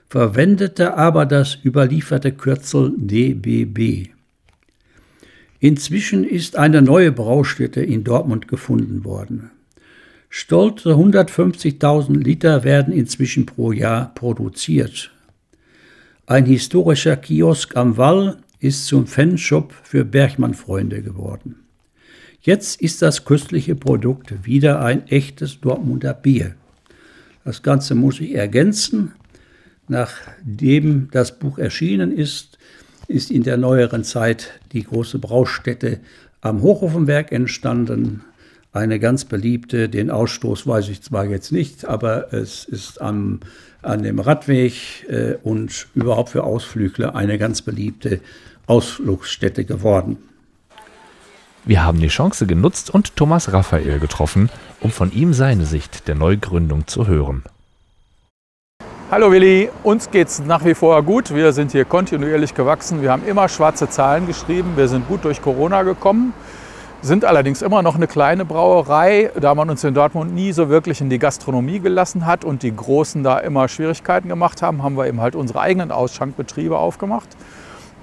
verwendete 0.09 0.97
aber 0.97 1.27
das 1.27 1.59
überlieferte 1.65 2.33
Kürzel 2.33 2.93
DBB. 2.97 4.11
Inzwischen 5.61 6.25
ist 6.25 6.57
eine 6.57 6.83
neue 6.83 7.13
Braustätte 7.13 7.81
in 7.81 8.05
Dortmund 8.05 8.49
gefunden 8.49 9.05
worden. 9.05 9.51
Stolze 10.29 10.91
150.000 10.91 12.19
Liter 12.19 12.65
werden 12.65 12.93
inzwischen 12.93 13.47
pro 13.47 13.73
Jahr 13.73 14.13
produziert. 14.15 15.11
Ein 16.27 16.45
historischer 16.45 17.17
Kiosk 17.17 17.77
am 17.77 17.97
Wall 17.97 18.39
ist 18.65 18.87
zum 18.87 19.07
Fanshop 19.07 19.75
für 19.83 20.07
Bergmann-Freunde 20.07 21.03
geworden. 21.03 21.57
Jetzt 22.41 22.81
ist 22.81 23.03
das 23.03 23.27
köstliche 23.27 23.75
Produkt 23.75 24.47
wieder 24.47 24.81
ein 24.81 25.07
echtes 25.09 25.61
Dortmunder 25.61 26.15
Bier. 26.15 26.55
Das 27.45 27.63
Ganze 27.63 27.95
muss 27.95 28.21
ich 28.21 28.35
ergänzen. 28.35 29.13
Nachdem 29.87 31.09
das 31.11 31.39
Buch 31.39 31.59
erschienen 31.59 32.11
ist, 32.11 32.59
ist 33.07 33.31
in 33.31 33.43
der 33.43 33.59
neueren 33.59 34.03
Zeit 34.03 34.59
die 34.73 34.85
große 34.85 35.19
Braustätte 35.19 36.01
am 36.41 36.63
Hochofenwerk 36.63 37.33
entstanden. 37.33 38.23
Eine 38.73 38.99
ganz 38.99 39.27
beliebte, 39.27 39.91
den 39.91 40.11
Ausstoß 40.11 40.67
weiß 40.67 40.89
ich 40.89 41.03
zwar 41.03 41.27
jetzt 41.27 41.53
nicht, 41.53 41.85
aber 41.85 42.33
es 42.33 42.65
ist 42.65 43.01
am, 43.01 43.41
an 43.83 44.03
dem 44.03 44.19
Radweg 44.21 45.07
äh, 45.09 45.35
und 45.43 45.87
überhaupt 45.95 46.31
für 46.31 46.45
Ausflügler 46.45 47.15
eine 47.15 47.37
ganz 47.37 47.61
beliebte 47.61 48.21
Ausflugsstätte 48.67 49.65
geworden. 49.65 50.17
Wir 51.67 51.85
haben 51.85 52.01
die 52.01 52.09
Chance 52.09 52.47
genutzt 52.47 52.91
und 52.91 53.17
Thomas 53.17 53.53
Raphael 53.53 53.99
getroffen, 53.99 54.51
um 54.81 54.91
von 54.91 55.13
ihm 55.13 55.33
seine 55.33 55.65
Sicht 55.65 56.09
der 56.09 56.15
Neugründung 56.15 56.87
zu 56.87 57.07
hören. 57.07 57.43
Hallo 59.11 59.31
Willi, 59.31 59.71
uns 59.83 60.11
geht 60.11 60.29
es 60.29 60.41
nach 60.41 60.65
wie 60.65 60.75
vor 60.75 61.03
gut. 61.03 61.35
Wir 61.35 61.53
sind 61.53 61.73
hier 61.73 61.85
kontinuierlich 61.85 62.55
gewachsen. 62.55 63.01
Wir 63.01 63.13
haben 63.13 63.27
immer 63.27 63.49
schwarze 63.49 63.89
Zahlen 63.89 64.27
geschrieben. 64.27 64.73
Wir 64.77 64.89
sind 64.89 65.07
gut 65.09 65.25
durch 65.25 65.41
Corona 65.41 65.83
gekommen, 65.83 66.33
sind 67.03 67.25
allerdings 67.25 67.61
immer 67.61 67.83
noch 67.83 67.97
eine 67.97 68.07
kleine 68.07 68.45
Brauerei, 68.47 69.31
da 69.39 69.55
man 69.55 69.69
uns 69.69 69.85
in 69.85 69.95
Dortmund 69.95 70.35
nie 70.35 70.53
so 70.53 70.71
wirklich 70.71 71.03
in 71.03 71.11
die 71.11 71.19
Gastronomie 71.19 71.81
gelassen 71.81 72.27
hat 72.27 72.45
und 72.45 72.63
die 72.63 72.75
Großen 72.75 73.23
da 73.23 73.39
immer 73.39 73.69
Schwierigkeiten 73.69 74.29
gemacht 74.29 74.63
haben, 74.63 74.83
haben 74.83 74.97
wir 74.97 75.07
eben 75.07 75.21
halt 75.21 75.35
unsere 75.35 75.61
eigenen 75.61 75.93
Ausschankbetriebe 75.93 76.79
aufgemacht. 76.79 77.29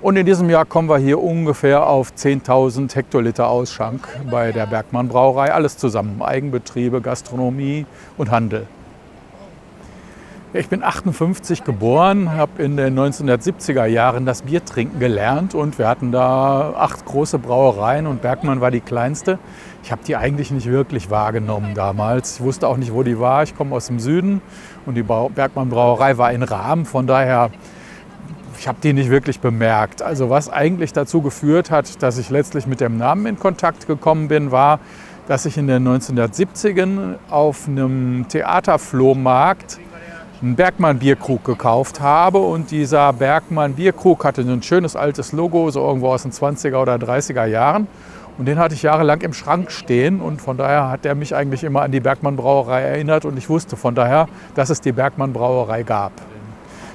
Und 0.01 0.15
in 0.15 0.25
diesem 0.25 0.49
Jahr 0.49 0.65
kommen 0.65 0.89
wir 0.89 0.97
hier 0.97 1.21
ungefähr 1.21 1.85
auf 1.85 2.13
10.000 2.17 2.95
Hektoliter 2.95 3.47
Ausschank 3.47 4.07
bei 4.31 4.51
der 4.51 4.65
Bergmann 4.65 5.07
Brauerei. 5.07 5.53
Alles 5.53 5.77
zusammen, 5.77 6.23
Eigenbetriebe, 6.23 7.01
Gastronomie 7.01 7.85
und 8.17 8.31
Handel. 8.31 8.65
Ich 10.53 10.69
bin 10.69 10.83
58 10.83 11.63
geboren, 11.63 12.31
habe 12.31 12.63
in 12.63 12.77
den 12.77 12.97
1970er 12.97 13.85
Jahren 13.85 14.25
das 14.25 14.41
Biertrinken 14.41 14.99
gelernt 14.99 15.53
und 15.53 15.77
wir 15.77 15.87
hatten 15.87 16.11
da 16.11 16.73
acht 16.75 17.05
große 17.05 17.37
Brauereien 17.37 18.07
und 18.07 18.23
Bergmann 18.23 18.59
war 18.59 18.71
die 18.71 18.81
kleinste. 18.81 19.37
Ich 19.83 19.91
habe 19.91 20.01
die 20.05 20.15
eigentlich 20.15 20.49
nicht 20.49 20.65
wirklich 20.65 21.11
wahrgenommen 21.11 21.75
damals. 21.75 22.37
Ich 22.37 22.41
wusste 22.41 22.67
auch 22.67 22.77
nicht, 22.77 22.91
wo 22.91 23.03
die 23.03 23.19
war. 23.19 23.43
Ich 23.43 23.55
komme 23.55 23.75
aus 23.75 23.85
dem 23.85 23.99
Süden 23.99 24.41
und 24.87 24.95
die 24.95 25.03
Bergmann 25.03 25.69
Brauerei 25.69 26.17
war 26.17 26.31
in 26.31 26.41
Rahmen. 26.41 26.85
Von 26.85 27.05
daher 27.05 27.51
ich 28.61 28.67
habe 28.67 28.77
die 28.83 28.93
nicht 28.93 29.09
wirklich 29.09 29.39
bemerkt. 29.39 30.03
Also 30.03 30.29
was 30.29 30.47
eigentlich 30.47 30.93
dazu 30.93 31.23
geführt 31.23 31.71
hat, 31.71 32.03
dass 32.03 32.19
ich 32.19 32.29
letztlich 32.29 32.67
mit 32.67 32.79
dem 32.79 32.95
Namen 32.95 33.25
in 33.25 33.39
Kontakt 33.39 33.87
gekommen 33.87 34.27
bin, 34.27 34.51
war, 34.51 34.79
dass 35.27 35.47
ich 35.47 35.57
in 35.57 35.65
den 35.65 35.87
1970ern 35.87 37.15
auf 37.31 37.67
einem 37.67 38.27
Theaterflohmarkt 38.29 39.79
einen 40.43 40.55
Bergmann 40.55 40.99
Bierkrug 40.99 41.43
gekauft 41.43 42.01
habe 42.01 42.37
und 42.37 42.69
dieser 42.69 43.11
Bergmann 43.13 43.73
Bierkrug 43.73 44.23
hatte 44.23 44.41
ein 44.41 44.61
schönes 44.61 44.95
altes 44.95 45.31
Logo, 45.31 45.71
so 45.71 45.81
irgendwo 45.83 46.09
aus 46.09 46.21
den 46.21 46.31
20er 46.31 46.75
oder 46.75 46.97
30er 46.97 47.45
Jahren. 47.45 47.87
Und 48.37 48.45
den 48.45 48.59
hatte 48.59 48.75
ich 48.75 48.83
jahrelang 48.83 49.21
im 49.21 49.33
Schrank 49.33 49.71
stehen 49.71 50.21
und 50.21 50.39
von 50.39 50.57
daher 50.57 50.87
hat 50.91 51.03
er 51.07 51.15
mich 51.15 51.35
eigentlich 51.35 51.63
immer 51.63 51.81
an 51.81 51.91
die 51.91 51.99
Bergmann 51.99 52.35
Brauerei 52.35 52.81
erinnert 52.81 53.25
und 53.25 53.39
ich 53.39 53.49
wusste 53.49 53.75
von 53.75 53.95
daher, 53.95 54.27
dass 54.53 54.69
es 54.69 54.81
die 54.81 54.91
Bergmann 54.91 55.33
Brauerei 55.33 55.81
gab. 55.81 56.11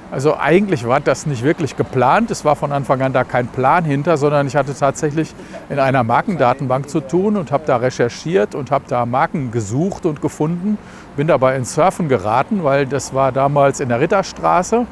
Also 0.09 0.37
eigentlich 0.37 0.87
war 0.87 1.01
das 1.01 1.25
nicht 1.25 1.43
wirklich 1.43 1.75
geplant. 1.75 2.31
Es 2.31 2.45
war 2.45 2.55
von 2.55 2.71
Anfang 2.71 3.01
an 3.01 3.11
da 3.11 3.25
kein 3.25 3.47
Plan 3.47 3.83
hinter, 3.83 4.15
sondern 4.15 4.47
ich 4.47 4.55
hatte 4.55 4.73
tatsächlich 4.73 5.33
in 5.69 5.79
einer 5.79 6.03
Markendatenbank 6.03 6.89
zu 6.89 7.01
tun 7.01 7.35
und 7.35 7.51
habe 7.51 7.65
da 7.67 7.75
recherchiert 7.75 8.55
und 8.55 8.71
habe 8.71 8.85
da 8.87 9.05
Marken 9.05 9.51
gesucht 9.51 10.05
und 10.05 10.21
gefunden. 10.21 10.77
Bin 11.17 11.27
dabei 11.27 11.57
ins 11.57 11.73
Surfen 11.73 12.07
geraten, 12.07 12.63
weil 12.63 12.85
das 12.85 13.13
war 13.13 13.33
damals 13.33 13.81
in 13.81 13.89
der 13.89 13.99
Ritterstraße 13.99 14.85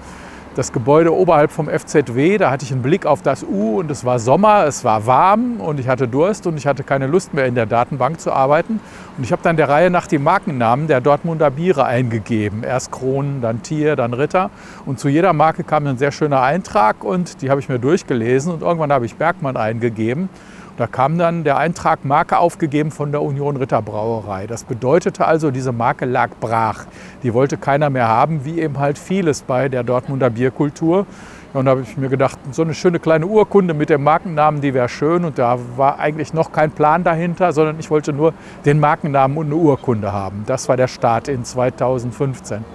das 0.55 0.71
Gebäude 0.71 1.13
oberhalb 1.13 1.51
vom 1.51 1.67
FZW, 1.67 2.37
da 2.37 2.49
hatte 2.49 2.63
ich 2.63 2.71
einen 2.71 2.81
Blick 2.81 3.05
auf 3.05 3.21
das 3.21 3.43
U 3.43 3.79
und 3.79 3.91
es 3.91 4.05
war 4.05 4.19
Sommer, 4.19 4.65
es 4.65 4.85
war 4.85 5.05
warm 5.05 5.59
und 5.59 5.81
ich 5.81 5.89
hatte 5.89 6.07
Durst 6.07 6.47
und 6.47 6.55
ich 6.55 6.65
hatte 6.65 6.83
keine 6.83 7.07
Lust 7.07 7.33
mehr 7.33 7.45
in 7.45 7.55
der 7.55 7.65
Datenbank 7.65 8.21
zu 8.21 8.31
arbeiten. 8.31 8.79
Und 9.17 9.23
ich 9.25 9.33
habe 9.33 9.41
dann 9.43 9.57
der 9.57 9.67
Reihe 9.67 9.89
nach 9.89 10.07
die 10.07 10.17
Markennamen 10.17 10.87
der 10.87 11.01
Dortmunder 11.01 11.51
Biere 11.51 11.85
eingegeben. 11.85 12.63
Erst 12.63 12.91
Kronen, 12.91 13.41
dann 13.41 13.63
Tier, 13.63 13.97
dann 13.97 14.13
Ritter. 14.13 14.49
Und 14.85 14.97
zu 14.97 15.09
jeder 15.09 15.33
Marke 15.33 15.65
kam 15.65 15.87
ein 15.87 15.97
sehr 15.97 16.13
schöner 16.13 16.41
Eintrag 16.41 17.03
und 17.03 17.41
die 17.41 17.49
habe 17.49 17.59
ich 17.59 17.67
mir 17.67 17.79
durchgelesen 17.79 18.53
und 18.53 18.61
irgendwann 18.61 18.93
habe 18.93 19.05
ich 19.05 19.15
Bergmann 19.15 19.57
eingegeben. 19.57 20.29
Da 20.77 20.87
kam 20.87 21.17
dann 21.17 21.45
der 21.45 21.57
Eintrag 21.57 22.03
Marke 22.03 22.37
aufgegeben 22.37 22.91
von 22.91 23.13
der 23.13 23.21
Union 23.21 23.55
Ritterbrauerei. 23.55 24.45
Das 24.45 24.65
bedeutete 24.65 25.25
also, 25.25 25.49
diese 25.49 25.71
Marke 25.71 26.03
lag 26.03 26.31
brach. 26.41 26.83
Die 27.23 27.33
wollte 27.33 27.55
keiner 27.55 27.89
mehr 27.89 28.09
haben, 28.09 28.43
wie 28.43 28.59
eben 28.59 28.77
halt 28.77 28.97
vieles 28.97 29.41
bei 29.41 29.69
der 29.69 29.83
Dortmunder 29.83 30.29
Bierkultur. 30.29 31.05
Und 31.53 31.65
da 31.65 31.71
habe 31.71 31.81
ich 31.83 31.95
mir 31.95 32.09
gedacht, 32.09 32.37
so 32.51 32.63
eine 32.63 32.73
schöne 32.73 32.99
kleine 32.99 33.25
Urkunde 33.25 33.73
mit 33.73 33.89
dem 33.89 34.03
Markennamen, 34.03 34.59
die 34.59 34.73
wäre 34.73 34.89
schön. 34.89 35.23
Und 35.23 35.39
da 35.39 35.57
war 35.77 35.97
eigentlich 35.97 36.33
noch 36.33 36.51
kein 36.51 36.71
Plan 36.71 37.05
dahinter, 37.05 37.53
sondern 37.53 37.79
ich 37.79 37.89
wollte 37.89 38.11
nur 38.11 38.33
den 38.65 38.81
Markennamen 38.81 39.37
und 39.37 39.45
eine 39.45 39.55
Urkunde 39.55 40.11
haben. 40.11 40.43
Das 40.45 40.67
war 40.67 40.75
der 40.75 40.89
Start 40.89 41.29
in 41.29 41.45
2015. 41.45 42.65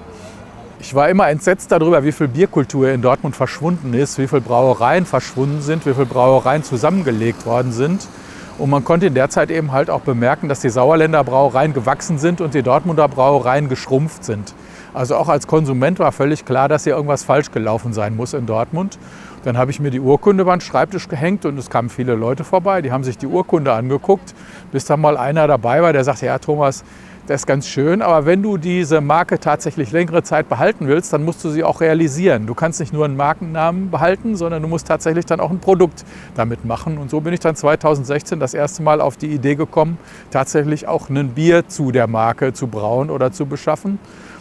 Ich 0.82 0.94
war 0.94 1.10
immer 1.10 1.28
entsetzt 1.28 1.70
darüber, 1.72 2.04
wie 2.04 2.12
viel 2.12 2.26
Bierkultur 2.26 2.90
in 2.90 3.02
Dortmund 3.02 3.36
verschwunden 3.36 3.92
ist, 3.92 4.18
wie 4.18 4.26
viele 4.26 4.40
Brauereien 4.40 5.04
verschwunden 5.04 5.60
sind, 5.60 5.84
wie 5.84 5.92
viele 5.92 6.06
Brauereien 6.06 6.64
zusammengelegt 6.64 7.44
worden 7.44 7.70
sind. 7.70 8.08
Und 8.56 8.70
man 8.70 8.82
konnte 8.82 9.06
in 9.06 9.14
der 9.14 9.28
Zeit 9.28 9.50
eben 9.50 9.72
halt 9.72 9.90
auch 9.90 10.00
bemerken, 10.00 10.48
dass 10.48 10.60
die 10.60 10.70
Sauerländer 10.70 11.22
Brauereien 11.22 11.74
gewachsen 11.74 12.18
sind 12.18 12.40
und 12.40 12.54
die 12.54 12.62
Dortmunder 12.62 13.08
Brauereien 13.08 13.68
geschrumpft 13.68 14.24
sind. 14.24 14.54
Also 14.94 15.16
auch 15.16 15.28
als 15.28 15.46
Konsument 15.46 15.98
war 15.98 16.12
völlig 16.12 16.46
klar, 16.46 16.68
dass 16.68 16.84
hier 16.84 16.94
irgendwas 16.94 17.24
falsch 17.24 17.50
gelaufen 17.52 17.92
sein 17.92 18.16
muss 18.16 18.32
in 18.32 18.46
Dortmund. 18.46 18.98
Dann 19.44 19.58
habe 19.58 19.70
ich 19.70 19.80
mir 19.80 19.90
die 19.90 20.00
Urkunde 20.00 20.44
den 20.44 20.60
Schreibtisch 20.62 21.08
gehängt 21.08 21.44
und 21.44 21.58
es 21.58 21.68
kamen 21.68 21.90
viele 21.90 22.14
Leute 22.14 22.42
vorbei, 22.42 22.82
die 22.82 22.90
haben 22.90 23.04
sich 23.04 23.18
die 23.18 23.26
Urkunde 23.26 23.72
angeguckt, 23.72 24.34
bis 24.72 24.86
dann 24.86 25.00
mal 25.00 25.16
einer 25.16 25.46
dabei 25.46 25.82
war, 25.82 25.92
der 25.92 26.04
sagte, 26.04 26.26
ja 26.26 26.38
Thomas, 26.38 26.84
das 27.30 27.42
ist 27.42 27.46
ganz 27.46 27.68
schön, 27.68 28.02
aber 28.02 28.26
wenn 28.26 28.42
du 28.42 28.56
diese 28.56 29.00
Marke 29.00 29.38
tatsächlich 29.38 29.92
längere 29.92 30.24
Zeit 30.24 30.48
behalten 30.48 30.88
willst, 30.88 31.12
dann 31.12 31.24
musst 31.24 31.44
du 31.44 31.50
sie 31.50 31.62
auch 31.62 31.80
realisieren. 31.80 32.48
Du 32.48 32.54
kannst 32.54 32.80
nicht 32.80 32.92
nur 32.92 33.04
einen 33.04 33.16
Markennamen 33.16 33.88
behalten, 33.88 34.34
sondern 34.34 34.60
du 34.62 34.66
musst 34.66 34.88
tatsächlich 34.88 35.26
dann 35.26 35.38
auch 35.38 35.52
ein 35.52 35.60
Produkt 35.60 36.04
damit 36.34 36.64
machen. 36.64 36.98
Und 36.98 37.08
so 37.08 37.20
bin 37.20 37.32
ich 37.32 37.38
dann 37.38 37.54
2016 37.54 38.40
das 38.40 38.52
erste 38.52 38.82
Mal 38.82 39.00
auf 39.00 39.16
die 39.16 39.28
Idee 39.28 39.54
gekommen, 39.54 39.96
tatsächlich 40.32 40.88
auch 40.88 41.08
ein 41.08 41.28
Bier 41.28 41.68
zu 41.68 41.92
der 41.92 42.08
Marke 42.08 42.52
zu 42.52 42.66
brauen 42.66 43.10
oder 43.10 43.30
zu 43.30 43.46
beschaffen. 43.46 44.00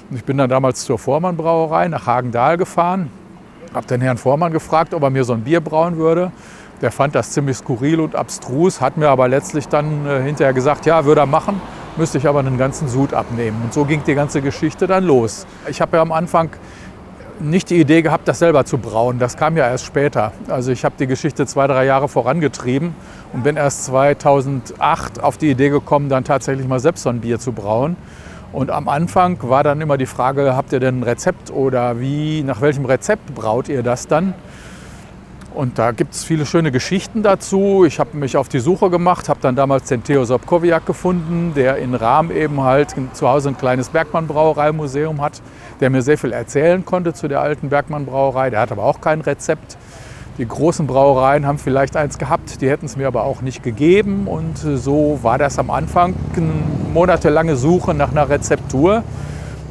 Und 0.10 0.18
ich 0.18 0.26
bin 0.26 0.40
dann 0.40 0.50
damals 0.50 0.84
zur 0.84 0.98
Vormann 0.98 1.38
Brauerei 1.38 1.90
nach 1.90 2.08
Hagendahl 2.08 2.58
gefahren, 2.58 3.12
habe 3.72 3.86
den 3.86 4.02
Herrn 4.02 4.18
Vormann 4.18 4.52
gefragt, 4.52 4.96
ob 4.96 5.04
er 5.04 5.12
mir 5.12 5.26
so 5.26 5.34
ein 5.34 5.42
Bier 5.42 5.62
brauen 5.62 5.98
würde. 5.98 6.32
Der 6.82 6.92
fand 6.92 7.14
das 7.14 7.34
ziemlich 7.34 7.58
skurril 7.58 8.00
und 8.00 8.16
abstrus, 8.16 8.82
hat 8.82 8.98
mir 8.98 9.10
aber 9.10 9.28
letztlich 9.28 9.68
dann 9.68 10.08
äh, 10.08 10.24
hinterher 10.24 10.54
gesagt, 10.54 10.88
ja, 10.88 11.06
würde 11.06 11.22
er 11.22 11.28
machen 11.28 11.62
müsste 12.00 12.18
ich 12.18 12.28
aber 12.28 12.40
einen 12.40 12.58
ganzen 12.58 12.88
Sud 12.88 13.14
abnehmen. 13.14 13.62
Und 13.64 13.74
so 13.74 13.86
ging 13.86 14.02
die 14.08 14.16
ganze 14.16 14.42
Geschichte 14.42 14.88
dann 14.88 15.04
los. 15.06 15.46
Ich 15.68 15.82
habe 15.82 15.98
ja 15.98 16.02
am 16.02 16.12
Anfang 16.12 16.50
nicht 17.40 17.70
die 17.70 17.80
Idee 17.80 18.02
gehabt, 18.02 18.28
das 18.28 18.40
selber 18.40 18.66
zu 18.66 18.78
brauen. 18.78 19.20
Das 19.20 19.38
kam 19.38 19.58
ja 19.58 19.68
erst 19.68 19.86
später. 19.86 20.32
Also 20.48 20.72
ich 20.72 20.86
habe 20.86 20.96
die 20.98 21.08
Geschichte 21.08 21.46
zwei, 21.46 21.68
drei 21.68 21.86
Jahre 21.86 22.08
vorangetrieben 22.08 22.96
und 23.34 23.44
bin 23.44 23.58
erst 23.58 23.86
2008 23.86 25.22
auf 25.22 25.38
die 25.38 25.52
Idee 25.52 25.70
gekommen, 25.70 26.10
dann 26.10 26.24
tatsächlich 26.24 26.68
mal 26.68 26.80
selbst 26.80 27.04
so 27.04 27.10
ein 27.10 27.20
Bier 27.20 27.40
zu 27.40 27.52
brauen. 27.52 27.98
Und 28.52 28.72
am 28.72 28.90
Anfang 28.90 29.38
war 29.42 29.64
dann 29.64 29.80
immer 29.80 29.98
die 29.98 30.08
Frage, 30.08 30.56
habt 30.56 30.74
ihr 30.74 30.80
denn 30.80 31.02
ein 31.02 31.04
Rezept 31.04 31.52
oder 31.52 32.00
wie, 32.00 32.42
nach 32.44 32.62
welchem 32.62 32.86
Rezept 32.86 33.36
braut 33.36 33.70
ihr 33.70 33.84
das 33.84 34.08
dann? 34.08 34.34
Und 35.60 35.78
da 35.78 35.92
gibt 35.92 36.14
es 36.14 36.24
viele 36.24 36.46
schöne 36.46 36.72
Geschichten 36.72 37.22
dazu. 37.22 37.84
Ich 37.84 38.00
habe 38.00 38.16
mich 38.16 38.38
auf 38.38 38.48
die 38.48 38.60
Suche 38.60 38.90
gemacht, 38.90 39.28
habe 39.28 39.42
dann 39.42 39.58
damals 39.58 39.90
den 39.90 40.06
Theo 40.06 40.24
Sobkowiak 40.24 40.86
gefunden, 40.86 41.52
der 41.54 41.76
in 41.80 41.96
Rahm 41.96 42.32
eben 42.32 42.62
halt 42.62 42.96
zu 43.12 43.28
Hause 43.28 43.50
ein 43.50 43.58
kleines 43.58 43.90
Bergmann-Brauereimuseum 43.90 45.20
hat, 45.20 45.42
der 45.82 45.90
mir 45.90 46.02
sehr 46.02 46.18
viel 46.18 46.32
erzählen 46.32 46.86
konnte 46.86 47.14
zu 47.14 47.28
der 47.28 47.42
alten 47.42 47.68
Bergmann-Brauerei. 47.68 48.52
Der 48.52 48.62
hat 48.62 48.72
aber 48.72 48.86
auch 48.86 49.02
kein 49.02 49.20
Rezept. 49.20 49.78
Die 50.38 50.48
großen 50.48 50.88
Brauereien 50.88 51.46
haben 51.46 51.58
vielleicht 51.58 51.98
eins 51.98 52.18
gehabt, 52.18 52.62
die 52.62 52.70
hätten 52.70 52.86
es 52.86 52.96
mir 52.96 53.08
aber 53.08 53.26
auch 53.26 53.42
nicht 53.42 53.62
gegeben. 53.62 54.28
Und 54.28 54.60
so 54.60 55.20
war 55.24 55.38
das 55.38 55.60
am 55.60 55.72
Anfang 55.72 56.16
eine 56.38 56.54
monatelange 56.94 57.58
Suche 57.58 57.94
nach 57.94 58.12
einer 58.12 58.30
Rezeptur. 58.30 59.04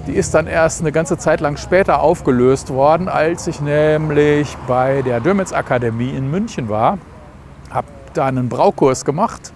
Die 0.09 0.14
ist 0.14 0.33
dann 0.33 0.47
erst 0.47 0.81
eine 0.81 0.90
ganze 0.90 1.18
Zeit 1.18 1.40
lang 1.42 1.59
später 1.59 2.01
aufgelöst 2.01 2.71
worden, 2.71 3.09
als 3.09 3.47
ich 3.47 3.61
nämlich 3.61 4.57
bei 4.66 5.03
der 5.03 5.21
Dömitz 5.21 5.53
Akademie 5.53 6.09
in 6.16 6.31
München 6.31 6.71
war. 6.71 6.97
Habe 7.68 7.88
da 8.14 8.25
einen 8.25 8.49
Braukurs 8.49 9.05
gemacht 9.05 9.53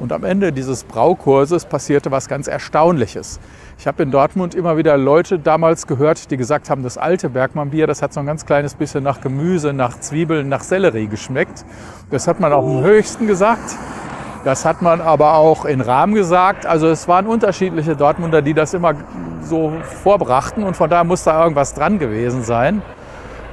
und 0.00 0.12
am 0.12 0.24
Ende 0.24 0.52
dieses 0.52 0.82
Braukurses 0.82 1.64
passierte 1.66 2.10
was 2.10 2.26
ganz 2.26 2.48
Erstaunliches. 2.48 3.38
Ich 3.78 3.86
habe 3.86 4.02
in 4.02 4.10
Dortmund 4.10 4.56
immer 4.56 4.76
wieder 4.76 4.96
Leute 4.96 5.38
damals 5.38 5.86
gehört, 5.86 6.28
die 6.32 6.36
gesagt 6.36 6.70
haben, 6.70 6.82
das 6.82 6.98
alte 6.98 7.28
Bergmann-Bier, 7.28 7.86
das 7.86 8.02
hat 8.02 8.12
so 8.12 8.18
ein 8.18 8.26
ganz 8.26 8.44
kleines 8.44 8.74
bisschen 8.74 9.04
nach 9.04 9.20
Gemüse, 9.20 9.72
nach 9.72 10.00
Zwiebeln, 10.00 10.48
nach 10.48 10.64
Sellerie 10.64 11.06
geschmeckt. 11.06 11.64
Das 12.10 12.26
hat 12.26 12.40
man 12.40 12.52
auch 12.52 12.66
im 12.66 12.82
höchsten 12.82 13.28
gesagt. 13.28 13.76
Das 14.44 14.66
hat 14.66 14.82
man 14.82 15.00
aber 15.00 15.34
auch 15.34 15.64
in 15.64 15.80
Rahmen 15.80 16.14
gesagt. 16.14 16.66
Also 16.66 16.88
es 16.88 17.08
waren 17.08 17.26
unterschiedliche 17.26 17.96
Dortmunder, 17.96 18.42
die 18.42 18.52
das 18.52 18.74
immer 18.74 18.92
so 19.40 19.72
vorbrachten 20.02 20.64
und 20.64 20.76
von 20.76 20.90
daher 20.90 21.04
muss 21.04 21.24
da 21.24 21.42
irgendwas 21.42 21.72
dran 21.72 21.98
gewesen 21.98 22.42
sein. 22.42 22.82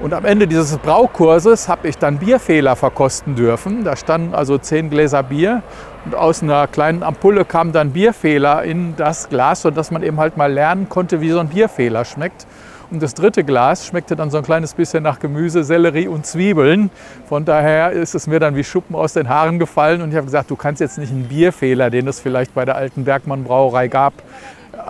Und 0.02 0.14
am 0.14 0.26
Ende 0.26 0.48
dieses 0.48 0.78
Braukurses 0.80 1.70
habe 1.70 1.88
ich 1.88 1.98
dann 1.98 2.18
Bierfehler 2.18 2.76
verkosten 2.76 3.36
dürfen. 3.36 3.84
Da 3.84 3.96
standen 3.96 4.34
also 4.34 4.58
zehn 4.58 4.90
Gläser 4.90 5.24
Bier 5.24 5.62
und 6.06 6.16
aus 6.16 6.42
einer 6.42 6.68
kleinen 6.68 7.04
Ampulle 7.04 7.46
kam 7.46 7.72
dann 7.72 7.92
Bierfehler 7.92 8.64
in 8.64 8.96
das 8.98 9.30
Glas, 9.30 9.62
sodass 9.62 9.92
man 9.92 10.04
eben 10.04 10.20
halt 10.20 10.36
mal 10.36 10.52
lernen 10.52 10.90
konnte, 10.90 11.22
wie 11.22 11.30
so 11.30 11.40
ein 11.40 11.50
Bierfehler 11.50 12.04
schmeckt. 12.04 12.48
Und 12.92 13.02
das 13.02 13.14
dritte 13.14 13.46
Glas 13.46 13.88
schmeckte 13.88 14.18
dann 14.18 14.30
so 14.30 14.38
ein 14.38 14.44
kleines 14.44 14.74
bisschen 14.74 15.02
nach 15.02 15.20
Gemüse, 15.20 15.64
Sellerie 15.64 16.10
und 16.10 16.26
Zwiebeln. 16.26 16.90
Von 17.30 17.46
daher 17.46 17.94
ist 17.94 18.16
es 18.16 18.28
mir 18.28 18.42
dann 18.42 18.58
wie 18.58 18.66
Schuppen 18.66 18.98
aus 18.98 19.14
den 19.14 19.30
Haaren 19.30 19.60
gefallen 19.60 20.02
und 20.02 20.10
ich 20.10 20.18
habe 20.18 20.26
gesagt, 20.26 20.52
du 20.52 20.58
kannst 20.58 20.82
jetzt 20.82 20.98
nicht 20.98 21.10
einen 21.10 21.24
Bierfehler, 21.24 21.90
den 21.90 22.06
es 22.10 22.20
vielleicht 22.20 22.54
bei 22.54 22.66
der 22.66 22.76
alten 22.76 23.06
Bergmann 23.06 23.46
Brauerei 23.46 23.88
gab, 23.88 24.12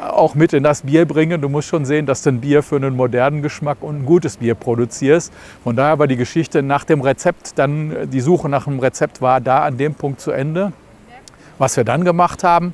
auch 0.10 0.34
mit 0.34 0.52
in 0.54 0.64
das 0.64 0.82
Bier 0.82 1.06
bringen. 1.06 1.42
Du 1.42 1.50
musst 1.50 1.68
schon 1.68 1.86
sehen, 1.86 2.08
dass 2.08 2.24
du 2.24 2.32
ein 2.32 2.42
Bier 2.42 2.64
für 2.64 2.78
einen 2.78 2.96
modernen 2.96 3.44
Geschmack 3.44 3.78
und 3.82 4.00
ein 4.00 4.06
gutes 4.08 4.38
Bier 4.38 4.56
produzierst. 4.56 5.32
Von 5.64 5.76
daher 5.76 6.00
war 6.00 6.08
die 6.08 6.18
Geschichte 6.18 6.64
nach 6.64 6.86
dem 6.86 7.02
Rezept, 7.02 7.60
dann 7.60 8.10
die 8.10 8.22
Suche 8.22 8.50
nach 8.50 8.66
einem 8.66 8.80
Rezept 8.80 9.22
war 9.22 9.42
da 9.42 9.60
an 9.60 9.78
dem 9.78 9.94
Punkt 9.94 10.22
zu 10.22 10.32
Ende. 10.32 10.74
Was 11.60 11.78
wir 11.78 11.84
dann 11.84 12.04
gemacht 12.04 12.44
haben, 12.44 12.74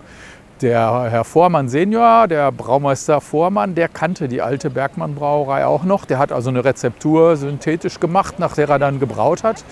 der 0.62 1.08
Herr 1.10 1.24
Vormann 1.24 1.70
Senior, 1.70 2.28
der 2.28 2.52
Braumeister 2.52 3.22
Vormann, 3.22 3.76
der 3.76 3.88
kannte 3.88 4.28
die 4.28 4.42
alte 4.42 4.70
Bergmann 4.70 5.16
Brauerei 5.16 5.66
auch 5.66 5.84
noch. 5.84 6.06
Der 6.06 6.20
hat 6.20 6.32
also 6.32 6.50
eine 6.50 6.64
Rezeptur 6.64 7.36
synthetisch 7.36 8.00
gemacht, 8.00 8.40
nach 8.40 8.56
der 8.56 8.70
er 8.70 8.80
dann 8.80 9.00
gebraut 9.00 9.44
hat. 9.44 9.64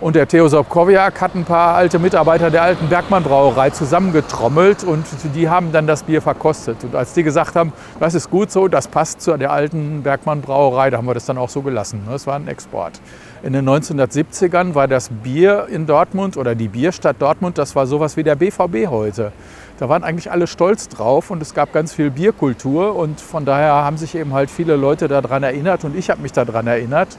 Und 0.00 0.14
der 0.14 0.28
Theo 0.28 0.46
Sobkowiak 0.46 1.20
hat 1.20 1.34
ein 1.34 1.44
paar 1.44 1.74
alte 1.74 1.98
Mitarbeiter 1.98 2.50
der 2.50 2.62
alten 2.62 2.88
Bergmann 2.88 3.24
Brauerei 3.24 3.70
zusammengetrommelt 3.70 4.84
und 4.84 5.04
die 5.34 5.48
haben 5.48 5.72
dann 5.72 5.88
das 5.88 6.04
Bier 6.04 6.22
verkostet. 6.22 6.84
Und 6.84 6.94
als 6.94 7.14
die 7.14 7.24
gesagt 7.24 7.56
haben, 7.56 7.72
das 7.98 8.14
ist 8.14 8.30
gut 8.30 8.52
so, 8.52 8.68
das 8.68 8.86
passt 8.86 9.20
zu 9.20 9.36
der 9.36 9.50
alten 9.50 10.04
Bergmann 10.04 10.40
Brauerei, 10.40 10.90
da 10.90 10.98
haben 10.98 11.06
wir 11.06 11.14
das 11.14 11.26
dann 11.26 11.36
auch 11.36 11.48
so 11.48 11.62
gelassen. 11.62 12.06
Das 12.08 12.28
war 12.28 12.36
ein 12.36 12.46
Export. 12.46 13.00
In 13.40 13.52
den 13.52 13.68
1970ern 13.68 14.74
war 14.74 14.88
das 14.88 15.10
Bier 15.10 15.68
in 15.70 15.86
Dortmund 15.86 16.36
oder 16.36 16.56
die 16.56 16.66
Bierstadt 16.66 17.22
Dortmund, 17.22 17.56
das 17.56 17.76
war 17.76 17.86
sowas 17.86 18.16
wie 18.16 18.24
der 18.24 18.34
BVB 18.34 18.88
heute. 18.88 19.30
Da 19.78 19.88
waren 19.88 20.02
eigentlich 20.02 20.32
alle 20.32 20.48
stolz 20.48 20.88
drauf 20.88 21.30
und 21.30 21.40
es 21.40 21.54
gab 21.54 21.72
ganz 21.72 21.92
viel 21.92 22.10
Bierkultur 22.10 22.96
und 22.96 23.20
von 23.20 23.44
daher 23.44 23.74
haben 23.74 23.96
sich 23.96 24.16
eben 24.16 24.32
halt 24.32 24.50
viele 24.50 24.74
Leute 24.74 25.06
daran 25.06 25.44
erinnert 25.44 25.84
und 25.84 25.96
ich 25.96 26.10
habe 26.10 26.20
mich 26.20 26.32
daran 26.32 26.66
erinnert. 26.66 27.16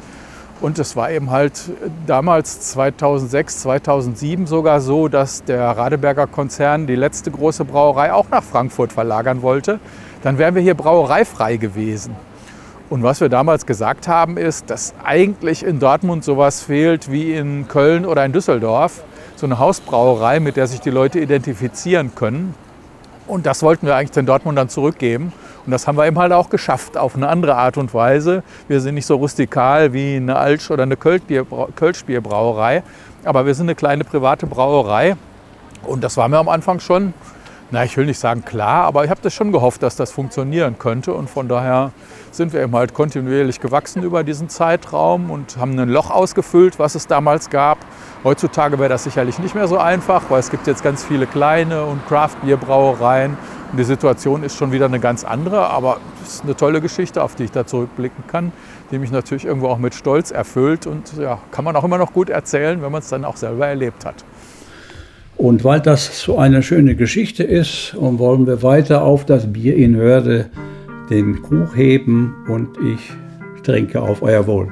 Und 0.59 0.77
es 0.77 0.97
war 0.97 1.09
eben 1.09 1.31
halt 1.31 1.53
damals 2.05 2.59
2006, 2.71 3.61
2007 3.61 4.45
sogar 4.45 4.81
so, 4.81 5.07
dass 5.07 5.45
der 5.45 5.63
Radeberger 5.63 6.27
Konzern 6.27 6.85
die 6.85 6.97
letzte 6.97 7.31
große 7.31 7.63
Brauerei 7.63 8.11
auch 8.11 8.29
nach 8.29 8.43
Frankfurt 8.43 8.91
verlagern 8.91 9.41
wollte. 9.41 9.79
Dann 10.21 10.37
wären 10.37 10.53
wir 10.53 10.61
hier 10.61 10.75
brauereifrei 10.75 11.55
gewesen. 11.55 12.13
Und 12.89 13.03
was 13.03 13.21
wir 13.21 13.29
damals 13.29 13.67
gesagt 13.67 14.07
haben, 14.07 14.37
ist, 14.37 14.71
dass 14.71 14.95
eigentlich 15.03 15.63
in 15.63 15.79
Dortmund 15.79 16.23
sowas 16.23 16.61
fehlt 16.61 17.11
wie 17.11 17.33
in 17.33 17.67
Köln 17.67 18.03
oder 18.03 18.25
in 18.25 18.31
Düsseldorf. 18.31 19.03
So 19.35 19.45
eine 19.45 19.59
Hausbrauerei, 19.59 20.39
mit 20.39 20.57
der 20.57 20.65
sich 20.65 20.81
die 20.81 20.89
Leute 20.89 21.19
identifizieren 21.19 22.15
können. 22.15 22.55
Und 23.27 23.45
das 23.45 23.61
wollten 23.61 23.85
wir 23.85 23.95
eigentlich 23.95 24.11
den 24.11 24.25
Dortmundern 24.25 24.69
zurückgeben. 24.69 25.31
Und 25.65 25.71
das 25.71 25.87
haben 25.87 25.97
wir 25.97 26.07
eben 26.07 26.17
halt 26.17 26.33
auch 26.33 26.49
geschafft, 26.49 26.97
auf 26.97 27.15
eine 27.15 27.27
andere 27.29 27.55
Art 27.55 27.77
und 27.77 27.93
Weise. 27.93 28.41
Wir 28.67 28.81
sind 28.81 28.95
nicht 28.95 29.05
so 29.05 29.17
rustikal 29.17 29.93
wie 29.93 30.15
eine 30.15 30.35
Altsch- 30.35 30.71
oder 30.71 30.81
eine 30.81 30.97
Kölschbierbrauerei, 30.97 32.81
aber 33.23 33.45
wir 33.45 33.53
sind 33.53 33.67
eine 33.67 33.75
kleine 33.75 34.03
private 34.03 34.47
Brauerei. 34.47 35.15
Und 35.83 36.03
das 36.03 36.17
war 36.17 36.27
mir 36.27 36.39
am 36.39 36.49
Anfang 36.49 36.79
schon, 36.79 37.13
na, 37.71 37.83
ich 37.83 37.95
will 37.97 38.07
nicht 38.07 38.19
sagen 38.19 38.43
klar, 38.43 38.85
aber 38.85 39.03
ich 39.03 39.11
habe 39.11 39.21
das 39.21 39.33
schon 39.33 39.51
gehofft, 39.51 39.83
dass 39.83 39.95
das 39.95 40.11
funktionieren 40.11 40.79
könnte. 40.79 41.13
Und 41.13 41.29
von 41.29 41.47
daher 41.47 41.91
sind 42.31 42.51
wir 42.51 42.61
eben 42.61 42.75
halt 42.75 42.95
kontinuierlich 42.95 43.59
gewachsen 43.59 44.01
über 44.01 44.23
diesen 44.23 44.49
Zeitraum 44.49 45.29
und 45.29 45.57
haben 45.57 45.77
ein 45.77 45.89
Loch 45.89 46.09
ausgefüllt, 46.09 46.79
was 46.79 46.95
es 46.95 47.05
damals 47.05 47.49
gab. 47.51 47.77
Heutzutage 48.23 48.79
wäre 48.79 48.89
das 48.89 49.03
sicherlich 49.03 49.37
nicht 49.37 49.53
mehr 49.53 49.67
so 49.67 49.77
einfach, 49.77 50.23
weil 50.29 50.39
es 50.39 50.49
gibt 50.49 50.65
jetzt 50.65 50.83
ganz 50.83 51.03
viele 51.03 51.27
kleine 51.27 51.85
und 51.85 52.05
Craft-Bier-Brauereien 52.07 53.37
und 53.71 53.77
die 53.77 53.83
Situation 53.83 54.43
ist 54.43 54.57
schon 54.57 54.71
wieder 54.71 54.85
eine 54.85 54.99
ganz 54.99 55.23
andere, 55.23 55.67
aber 55.67 55.97
es 56.23 56.35
ist 56.35 56.43
eine 56.43 56.55
tolle 56.55 56.81
Geschichte, 56.81 57.23
auf 57.23 57.35
die 57.35 57.43
ich 57.43 57.51
da 57.51 57.67
zurückblicken 57.67 58.23
kann, 58.27 58.51
die 58.91 58.97
mich 58.97 59.11
natürlich 59.11 59.45
irgendwo 59.45 59.67
auch 59.67 59.77
mit 59.77 59.93
Stolz 59.93 60.31
erfüllt 60.31 60.87
und 60.87 61.15
ja, 61.17 61.37
kann 61.51 61.63
man 61.63 61.75
auch 61.75 61.83
immer 61.83 61.99
noch 61.99 62.13
gut 62.13 62.29
erzählen, 62.29 62.81
wenn 62.81 62.91
man 62.91 63.01
es 63.01 63.09
dann 63.09 63.23
auch 63.23 63.37
selber 63.37 63.67
erlebt 63.67 64.05
hat. 64.05 64.25
Und 65.39 65.63
weil 65.63 65.79
das 65.79 66.21
so 66.21 66.37
eine 66.37 66.61
schöne 66.61 66.97
Geschichte 66.97 67.43
ist, 67.43 67.95
wollen 67.97 68.45
wir 68.45 68.61
weiter 68.61 69.03
auf 69.03 69.25
das 69.25 69.53
Bier 69.53 69.77
in 69.77 69.95
Hörde 69.95 70.49
den 71.09 71.41
Krug 71.41 71.77
heben 71.77 72.35
und 72.49 72.77
ich 72.77 73.63
trinke 73.63 74.01
auf 74.01 74.21
euer 74.21 74.45
Wohl. 74.47 74.67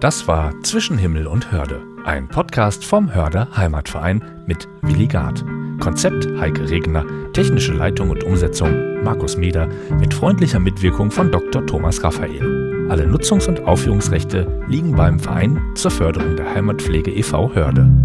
Das 0.00 0.26
war 0.26 0.54
Zwischen 0.62 0.96
Himmel 0.96 1.26
und 1.26 1.52
Hörde, 1.52 1.82
ein 2.06 2.28
Podcast 2.28 2.82
vom 2.82 3.14
Hörder 3.14 3.46
Heimatverein 3.54 4.24
mit 4.46 4.66
Willi 4.80 5.06
Gard. 5.06 5.44
Konzept 5.80 6.26
Heike 6.40 6.70
Regner, 6.70 7.04
technische 7.34 7.74
Leitung 7.74 8.08
und 8.08 8.24
Umsetzung 8.24 9.02
Markus 9.04 9.36
Mieder 9.36 9.68
mit 10.00 10.14
freundlicher 10.14 10.60
Mitwirkung 10.60 11.10
von 11.10 11.30
Dr. 11.30 11.66
Thomas 11.66 12.02
Raphael. 12.02 12.88
Alle 12.88 13.04
Nutzungs- 13.04 13.48
und 13.48 13.60
Aufführungsrechte 13.66 14.46
liegen 14.66 14.96
beim 14.96 15.20
Verein 15.20 15.60
zur 15.74 15.90
Förderung 15.90 16.36
der 16.36 16.54
Heimatpflege 16.54 17.10
e.V. 17.10 17.54
Hörde. 17.54 18.01